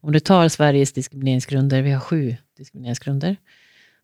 Om 0.00 0.12
du 0.12 0.20
tar 0.20 0.48
Sveriges 0.48 0.92
diskrimineringsgrunder, 0.92 1.82
vi 1.82 1.90
har 1.90 2.00
sju 2.00 2.36
diskrimineringsgrunder. 2.56 3.36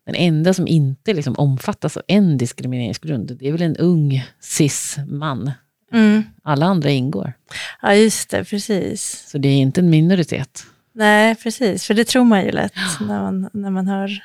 Den 0.05 0.15
enda 0.15 0.53
som 0.53 0.67
inte 0.67 1.13
liksom 1.13 1.35
omfattas 1.37 1.97
av 1.97 2.03
en 2.07 2.37
diskrimineringsgrund, 2.37 3.37
det 3.39 3.47
är 3.47 3.51
väl 3.51 3.61
en 3.61 3.75
ung 3.77 4.23
cis-man. 4.41 5.51
Mm. 5.93 6.23
Alla 6.43 6.65
andra 6.65 6.89
ingår. 6.89 7.33
Ja, 7.81 7.93
just 7.95 8.29
det, 8.29 8.43
precis. 8.45 9.25
Så 9.31 9.37
det 9.37 9.47
är 9.49 9.57
inte 9.57 9.81
en 9.81 9.89
minoritet. 9.89 10.65
Nej, 10.93 11.35
precis. 11.35 11.85
För 11.85 11.93
det 11.93 12.05
tror 12.05 12.23
man 12.23 12.43
ju 12.45 12.51
lätt 12.51 12.73
när 12.99 13.19
man, 13.21 13.49
när 13.53 13.69
man 13.69 13.87
hör 13.87 14.23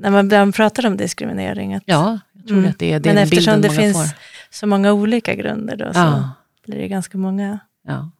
när 0.00 0.10
man, 0.10 0.28
när 0.28 0.38
man 0.38 0.52
pratar 0.52 0.86
om 0.86 0.96
diskriminering. 0.96 1.74
Att, 1.74 1.82
Ja, 1.86 2.18
jag 2.32 2.46
tror 2.46 2.58
Mm. 2.58 2.70
att 2.70 2.78
det 2.78 2.92
är 2.92 3.00
det 3.00 3.08
Men 3.14 3.22
eftersom 3.22 3.60
det 3.60 3.70
finns 3.70 3.96
får. 3.96 4.18
så 4.50 4.66
många 4.66 4.92
olika 4.92 5.34
grunder 5.34 5.76
då, 5.76 5.92
så 5.92 5.98
Ja, 5.98 6.30
blir 6.66 6.78
det 6.78 6.88
ganska 6.88 7.18
många. 7.18 7.58
ja. 7.86 8.10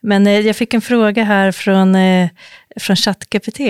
Men 0.00 0.26
eh, 0.26 0.40
jag 0.40 0.56
fick 0.56 0.74
en 0.74 0.80
fråga 0.80 1.24
här 1.24 1.52
från, 1.52 1.94
eh, 1.94 2.28
från 2.76 2.96
ChatGPT. 2.96 3.60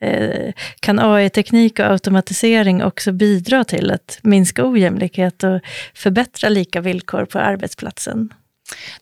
Eh, 0.00 0.52
kan 0.80 0.98
AI-teknik 0.98 1.78
och 1.78 1.86
automatisering 1.86 2.84
också 2.84 3.12
bidra 3.12 3.64
till 3.64 3.90
att 3.90 4.18
minska 4.22 4.66
ojämlikhet 4.66 5.44
och 5.44 5.60
förbättra 5.94 6.48
lika 6.48 6.80
villkor 6.80 7.24
på 7.24 7.38
arbetsplatsen? 7.38 8.32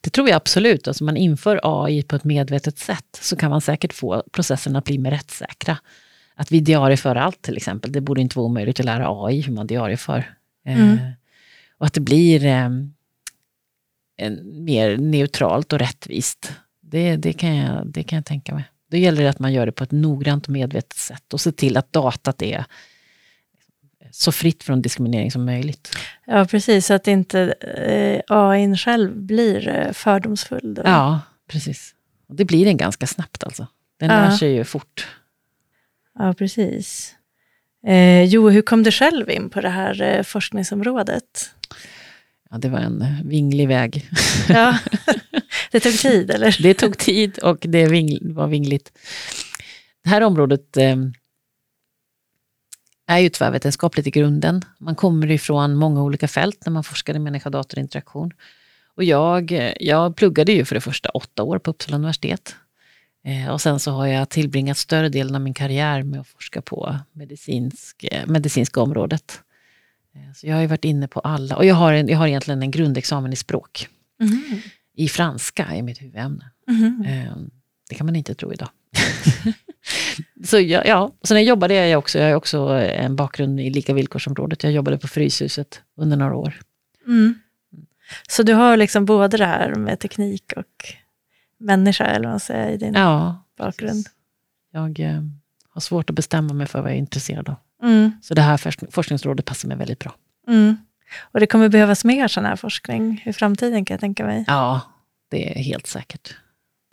Det 0.00 0.10
tror 0.10 0.28
jag 0.28 0.36
absolut. 0.36 0.88
Alltså 0.88 1.04
man 1.04 1.16
inför 1.16 1.60
AI 1.62 2.02
på 2.02 2.16
ett 2.16 2.24
medvetet 2.24 2.78
sätt 2.78 3.18
så 3.20 3.36
kan 3.36 3.50
man 3.50 3.60
säkert 3.60 3.92
få 3.92 4.22
processerna 4.32 4.78
att 4.78 4.84
bli 4.84 4.98
mer 4.98 5.10
rättssäkra. 5.10 5.78
Att 6.34 6.52
vi 6.52 6.60
diarieför 6.60 7.16
allt 7.16 7.42
till 7.42 7.56
exempel. 7.56 7.92
Det 7.92 8.00
borde 8.00 8.20
inte 8.20 8.38
vara 8.38 8.46
omöjligt 8.46 8.80
att 8.80 8.86
lära 8.86 9.24
AI 9.24 9.40
hur 9.40 9.52
man 9.52 9.66
diarieför. 9.66 10.34
Mm. 10.66 10.92
Eh, 10.92 10.98
och 11.78 11.86
att 11.86 11.94
det 11.94 12.00
blir 12.00 12.44
eh, 12.44 12.68
en, 14.18 14.64
mer 14.64 14.96
neutralt 14.96 15.72
och 15.72 15.78
rättvist. 15.78 16.52
Det, 16.80 17.16
det, 17.16 17.32
kan 17.32 17.56
jag, 17.56 17.86
det 17.86 18.02
kan 18.02 18.16
jag 18.16 18.26
tänka 18.26 18.54
mig. 18.54 18.64
Då 18.90 18.96
gäller 18.96 19.22
det 19.22 19.30
att 19.30 19.38
man 19.38 19.52
gör 19.52 19.66
det 19.66 19.72
på 19.72 19.84
ett 19.84 19.92
noggrant 19.92 20.46
och 20.46 20.52
medvetet 20.52 20.98
sätt 20.98 21.32
och 21.34 21.40
se 21.40 21.52
till 21.52 21.76
att 21.76 21.92
datat 21.92 22.42
är 22.42 22.64
så 24.10 24.32
fritt 24.32 24.62
från 24.62 24.82
diskriminering 24.82 25.30
som 25.30 25.44
möjligt. 25.44 25.90
Ja, 26.24 26.44
precis. 26.44 26.86
Så 26.86 26.94
att 26.94 27.06
inte 27.08 27.40
eh, 27.60 28.36
AI 28.36 28.76
själv 28.76 29.16
blir 29.16 29.68
eh, 29.68 29.92
fördomsfull. 29.92 30.74
Då. 30.74 30.82
Ja, 30.84 31.20
precis. 31.48 31.94
Och 32.28 32.34
det 32.34 32.44
blir 32.44 32.64
den 32.64 32.76
ganska 32.76 33.06
snabbt 33.06 33.44
alltså. 33.44 33.66
Den 34.00 34.10
Ja. 34.10 34.20
lär 34.20 34.30
sig 34.30 34.52
ju 34.52 34.64
fort. 34.64 35.06
Ja, 36.18 36.34
precis. 36.34 37.14
Eh, 37.86 38.22
jo, 38.24 38.50
hur 38.50 38.62
kom 38.62 38.82
du 38.82 38.90
själv 38.92 39.30
in 39.30 39.50
på 39.50 39.60
det 39.60 39.68
här 39.68 40.02
eh, 40.02 40.22
forskningsområdet? 40.22 41.50
Ja, 42.50 42.58
det 42.58 42.68
var 42.68 42.78
en 42.78 43.04
vinglig 43.24 43.68
väg. 43.68 44.10
Ja, 44.48 44.78
det 45.70 45.80
tog 45.80 45.98
tid, 45.98 46.30
eller? 46.30 46.62
Det 46.62 46.74
tog 46.74 46.98
tid 46.98 47.38
och 47.38 47.58
det 47.60 47.86
var 48.22 48.46
vingligt. 48.46 48.92
Det 50.04 50.10
här 50.10 50.20
området 50.20 50.76
eh, 50.76 50.96
är 53.06 53.18
ju 53.18 53.28
tvärvetenskapligt 53.28 54.06
i 54.06 54.10
grunden. 54.10 54.62
Man 54.78 54.94
kommer 54.94 55.30
ifrån 55.30 55.74
många 55.74 56.02
olika 56.02 56.28
fält 56.28 56.66
när 56.66 56.72
man 56.72 56.84
forskar 56.84 57.14
i 57.14 57.18
människa-datorinteraktion. 57.18 58.32
Och 58.94 59.04
jag, 59.04 59.72
jag 59.80 60.16
pluggade 60.16 60.52
ju 60.52 60.64
för 60.64 60.74
det 60.74 60.80
första 60.80 61.08
åtta 61.08 61.42
år 61.42 61.58
på 61.58 61.70
Uppsala 61.70 61.96
universitet. 61.96 62.56
Eh, 63.24 63.52
och 63.52 63.60
sen 63.60 63.80
så 63.80 63.90
har 63.90 64.06
jag 64.06 64.28
tillbringat 64.28 64.78
större 64.78 65.08
delen 65.08 65.34
av 65.34 65.40
min 65.40 65.54
karriär 65.54 66.02
med 66.02 66.20
att 66.20 66.28
forska 66.28 66.62
på 66.62 66.96
medicinsk, 67.12 68.04
eh, 68.04 68.26
medicinska 68.26 68.80
området. 68.80 69.40
Eh, 70.26 70.32
så 70.34 70.46
jag 70.46 70.56
har 70.56 70.66
varit 70.66 70.84
inne 70.84 71.08
på 71.08 71.20
alla, 71.20 71.56
och 71.56 71.64
jag 71.64 71.74
har, 71.74 71.92
en, 71.92 72.08
jag 72.08 72.18
har 72.18 72.26
egentligen 72.26 72.62
en 72.62 72.70
grundexamen 72.70 73.32
i 73.32 73.36
språk. 73.36 73.88
Mhm. 74.20 74.60
I 74.94 75.08
franska 75.08 75.64
är 75.66 75.82
mitt 75.82 76.02
huvudämne. 76.02 76.50
Eh, 77.06 77.36
Det 77.88 77.94
kan 77.94 78.06
man 78.06 78.16
inte 78.16 78.34
tro 78.34 78.52
idag. 78.52 78.68
så 80.44 80.58
ja, 80.60 80.82
ja, 80.84 81.12
så 81.22 81.34
när 81.34 81.40
jag 81.40 81.48
jobbade 81.48 81.74
jag 81.74 81.98
också, 81.98 82.18
jag 82.18 82.26
har 82.28 82.34
också 82.34 82.58
en 82.78 83.16
bakgrund 83.16 83.60
i 83.60 83.70
lika 83.70 83.94
villkorsområdet. 83.94 84.62
Jag 84.62 84.72
jobbade 84.72 84.98
på 84.98 85.08
Fryshuset 85.08 85.82
under 85.96 86.16
några 86.16 86.34
år. 86.36 86.54
Mm. 87.06 87.34
Så 88.28 88.42
du 88.42 88.52
har 88.54 88.76
liksom 88.76 89.04
både 89.04 89.36
det 89.36 89.46
här 89.46 89.74
med 89.74 90.00
teknik 90.00 90.52
och 90.56 90.94
människa, 91.58 92.04
eller 92.06 92.24
vad 92.24 92.32
man 92.32 92.40
säger, 92.40 92.70
i 92.70 92.76
din 92.76 92.94
Ja, 92.94 93.44
bakgrund? 93.58 93.90
precis. 94.04 94.12
Jag 94.72 95.00
eh, 95.00 95.22
har 95.68 95.80
svårt 95.80 96.10
att 96.10 96.16
bestämma 96.16 96.54
mig 96.54 96.66
för 96.66 96.80
vad 96.80 96.90
jag 96.90 96.94
är 96.96 96.98
intresserad 97.00 97.48
av. 97.48 97.54
Mm. 97.82 98.12
Så 98.22 98.34
det 98.34 98.42
här 98.42 98.56
forskning- 98.56 98.90
forskningsrådet 98.92 99.44
passar 99.44 99.68
mig 99.68 99.76
väldigt 99.76 99.98
bra. 99.98 100.14
Mm. 100.48 100.76
Och 101.20 101.40
det 101.40 101.46
kommer 101.46 101.68
behövas 101.68 102.04
mer 102.04 102.28
sån 102.28 102.44
här 102.44 102.56
forskning 102.56 103.22
i 103.26 103.32
framtiden 103.32 103.84
kan 103.84 103.94
jag 103.94 104.00
tänka 104.00 104.24
mig. 104.24 104.44
Ja, 104.46 104.80
det 105.30 105.58
är 105.58 105.62
helt 105.62 105.86
säkert. 105.86 106.34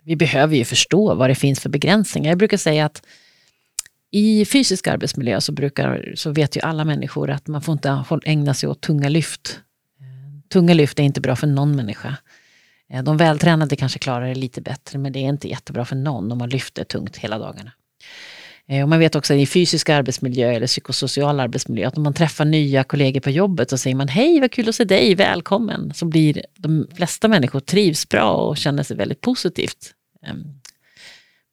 Vi 0.04 0.16
behöver 0.16 0.56
ju 0.56 0.64
förstå 0.64 1.14
vad 1.14 1.30
det 1.30 1.34
finns 1.34 1.60
för 1.60 1.68
begränsningar. 1.68 2.30
Jag 2.30 2.38
brukar 2.38 2.56
säga 2.56 2.86
att 2.86 3.02
i 4.10 4.44
fysisk 4.44 4.86
arbetsmiljö 4.86 5.40
så, 5.40 5.52
brukar, 5.52 6.12
så 6.16 6.30
vet 6.30 6.56
ju 6.56 6.60
alla 6.60 6.84
människor 6.84 7.30
att 7.30 7.46
man 7.46 7.62
får 7.62 7.72
inte 7.72 8.04
ägna 8.24 8.54
sig 8.54 8.68
åt 8.68 8.80
tunga 8.80 9.08
lyft. 9.08 9.60
Eh, 10.00 10.06
Tunga 10.48 10.74
lyft 10.74 10.98
är 10.98 11.02
inte 11.02 11.20
bra 11.20 11.36
för 11.36 11.46
någon 11.46 11.76
människa. 11.76 12.16
Eh, 12.90 13.02
De 13.02 13.16
vältränade 13.16 13.76
kanske 13.76 13.98
klarar 13.98 14.26
det 14.28 14.34
lite 14.34 14.60
bättre, 14.60 14.98
men 14.98 15.12
det 15.12 15.18
är 15.18 15.28
inte 15.28 15.48
jättebra 15.48 15.84
för 15.84 15.96
någon 15.96 16.32
om 16.32 16.38
man 16.38 16.48
lyfter 16.48 16.84
tungt 16.84 17.16
hela 17.16 17.38
dagarna. 17.38 17.72
Eh, 18.68 18.82
och 18.82 18.88
man 18.88 18.98
vet 18.98 19.14
också 19.14 19.34
i 19.34 19.46
fysisk 19.46 19.88
arbetsmiljö 19.88 20.52
eller 20.52 20.66
psykosocial 20.66 21.40
arbetsmiljö 21.40 21.88
att 21.88 21.96
om 21.96 22.02
man 22.02 22.14
träffar 22.14 22.44
nya 22.44 22.84
kollegor 22.84 23.20
på 23.20 23.30
jobbet 23.30 23.70
så 23.70 23.78
säger 23.78 23.96
man 23.96 24.08
hej 24.08 24.40
vad 24.40 24.52
kul 24.52 24.68
att 24.68 24.74
se 24.74 24.84
dig, 24.84 25.14
välkommen. 25.14 25.92
Så 25.94 26.04
blir 26.04 26.42
de 26.58 26.86
flesta 26.94 27.28
människor 27.28 27.60
trivs 27.60 28.08
bra 28.08 28.32
och 28.32 28.56
känner 28.56 28.82
sig 28.82 28.96
väldigt 28.96 29.20
positivt 29.20 29.94
ehm, 30.26 30.44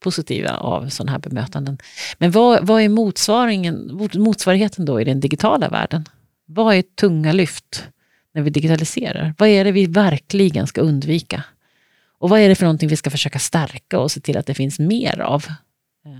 positiva 0.03 0.57
av 0.57 0.89
sådana 0.89 1.11
här 1.11 1.19
bemötanden. 1.19 1.77
Men 2.17 2.31
vad, 2.31 2.67
vad 2.67 2.81
är 2.81 2.89
motsvaringen, 2.89 4.09
motsvarigheten 4.13 4.85
då 4.85 5.01
i 5.01 5.03
den 5.03 5.19
digitala 5.19 5.69
världen? 5.69 6.05
Vad 6.45 6.75
är 6.75 6.81
tunga 6.81 7.31
lyft 7.31 7.87
när 8.33 8.41
vi 8.41 8.49
digitaliserar? 8.49 9.33
Vad 9.37 9.49
är 9.49 9.65
det 9.65 9.71
vi 9.71 9.85
verkligen 9.85 10.67
ska 10.67 10.81
undvika? 10.81 11.43
Och 12.17 12.29
vad 12.29 12.39
är 12.39 12.49
det 12.49 12.55
för 12.55 12.65
någonting 12.65 12.89
vi 12.89 12.95
ska 12.95 13.09
försöka 13.09 13.39
stärka 13.39 13.99
och 13.99 14.11
se 14.11 14.19
till 14.19 14.37
att 14.37 14.45
det 14.45 14.53
finns 14.53 14.79
mer 14.79 15.19
av 15.19 15.45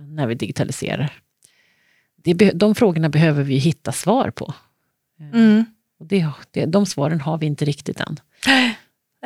när 0.08 0.28
vi 0.28 0.36
digitaliserar? 0.36 1.13
Det, 2.15 2.34
de 2.34 2.76
frågorna 2.76 3.10
behöver 3.10 3.43
vi 3.43 3.58
hitta 3.58 3.91
svar 3.91 4.32
på. 4.32 4.54
Mm. 5.34 5.65
Och 6.00 6.06
det, 6.06 6.28
det, 6.52 6.65
de 6.65 6.86
svaren 6.86 7.22
har 7.22 7.38
vi 7.38 7.46
inte 7.46 7.65
riktigt 7.65 8.00
än. 8.00 8.19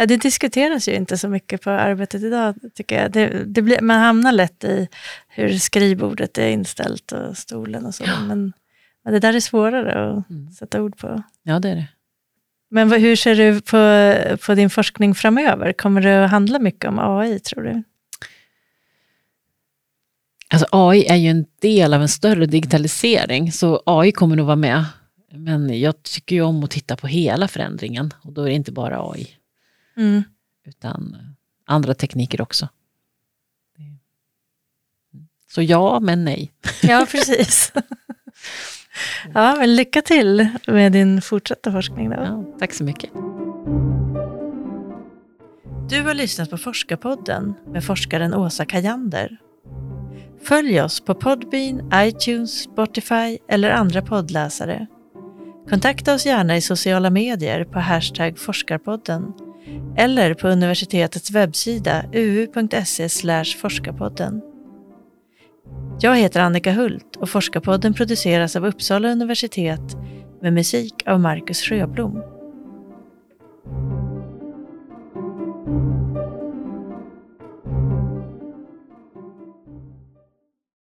Det 0.07 0.17
diskuteras 0.17 0.87
ju 0.87 0.93
inte 0.95 1.17
så 1.17 1.29
mycket 1.29 1.61
på 1.61 1.69
arbetet 1.69 2.23
idag, 2.23 2.55
tycker 2.75 3.01
jag. 3.01 3.11
Det, 3.11 3.43
det 3.45 3.61
blir, 3.61 3.81
man 3.81 3.99
hamnar 3.99 4.31
lätt 4.31 4.63
i 4.63 4.87
hur 5.27 5.57
skrivbordet 5.57 6.37
är 6.37 6.47
inställt 6.49 7.11
och 7.11 7.37
stolen 7.37 7.85
och 7.85 7.95
så. 7.95 8.03
Ja. 8.07 8.19
Men, 8.21 8.53
men 9.03 9.13
det 9.13 9.19
där 9.19 9.33
är 9.33 9.39
svårare 9.39 10.09
att 10.11 10.29
Mm. 10.29 10.51
sätta 10.51 10.81
ord 10.81 10.97
på. 10.97 11.23
Ja, 11.43 11.59
det 11.59 11.69
är 11.69 11.75
det. 11.75 11.87
Men 12.69 12.89
vad, 12.89 12.99
hur 12.99 13.15
ser 13.15 13.35
du 13.35 13.61
på, 13.61 14.37
på 14.45 14.55
din 14.55 14.69
forskning 14.69 15.15
framöver? 15.15 15.73
Kommer 15.73 16.01
det 16.01 16.25
att 16.25 16.31
handla 16.31 16.59
mycket 16.59 16.85
om 16.85 16.99
AI, 16.99 17.39
tror 17.39 17.63
du? 17.63 17.83
Alltså 20.53 20.67
AI 20.71 21.05
är 21.05 21.15
ju 21.15 21.29
en 21.29 21.45
del 21.61 21.93
av 21.93 22.01
en 22.01 22.07
större 22.09 22.45
digitalisering, 22.45 23.51
så 23.51 23.83
AI 23.85 24.11
kommer 24.11 24.35
nog 24.35 24.45
vara 24.45 24.55
med. 24.55 24.85
Men 25.31 25.79
jag 25.79 26.03
tycker 26.03 26.35
ju 26.35 26.41
om 26.41 26.63
att 26.63 26.71
titta 26.71 26.95
på 26.95 27.07
hela 27.07 27.47
förändringen 27.47 28.13
och 28.21 28.33
då 28.33 28.41
är 28.41 28.45
det 28.45 28.53
inte 28.53 28.71
bara 28.71 29.11
AI, 29.11 29.27
Mm. 29.97 30.23
utan 30.65 31.13
eh, 31.19 31.21
andra 31.73 31.93
tekniker 31.93 32.41
också. 32.41 32.69
Så 35.49 35.61
ja, 35.61 35.99
men 35.99 36.25
nej. 36.25 36.51
Ja, 36.83 37.07
precis. 37.11 37.73
ja, 39.33 39.55
men 39.55 39.75
lycka 39.75 40.01
till 40.01 40.47
med 40.67 40.91
din 40.91 41.21
fortsatta 41.21 41.71
forskning. 41.71 42.09
Då. 42.09 42.15
Ja, 42.15 42.43
tack 42.59 42.73
så 42.73 42.83
mycket. 42.83 43.09
Du 45.89 46.01
har 46.03 46.13
lyssnat 46.13 46.49
på 46.49 46.57
Forskarpodden 46.57 47.53
med 47.67 47.83
forskaren 47.83 48.33
Åsa 48.33 48.65
Kajander. 48.65 49.37
Följ 50.47 50.81
oss 50.81 50.99
på 50.99 51.13
Podbean, 51.13 51.91
iTunes, 51.93 52.63
Spotify 52.63 53.37
eller 53.49 53.69
andra 53.69 54.01
poddläsare. 54.01 54.87
Kontakta 55.69 56.13
oss 56.13 56.25
gärna 56.25 56.57
i 56.57 56.61
sociala 56.61 57.09
medier 57.09 57.63
på 57.63 57.79
hashtag 57.79 58.39
forskarpodden 58.39 59.33
eller 59.97 60.33
på 60.33 60.47
universitetets 60.47 61.31
webbsida 61.31 62.03
uu.se 62.13 63.09
forskarpodden. 63.61 64.41
Jag 65.99 66.15
heter 66.15 66.39
Annika 66.39 66.71
Hult 66.71 67.15
och 67.15 67.29
Forskarpodden 67.29 67.93
produceras 67.93 68.55
av 68.55 68.65
Uppsala 68.65 69.11
universitet 69.11 69.97
med 70.41 70.53
musik 70.53 70.93
av 71.05 71.19
Marcus 71.19 71.61
Sjöblom. 71.61 72.36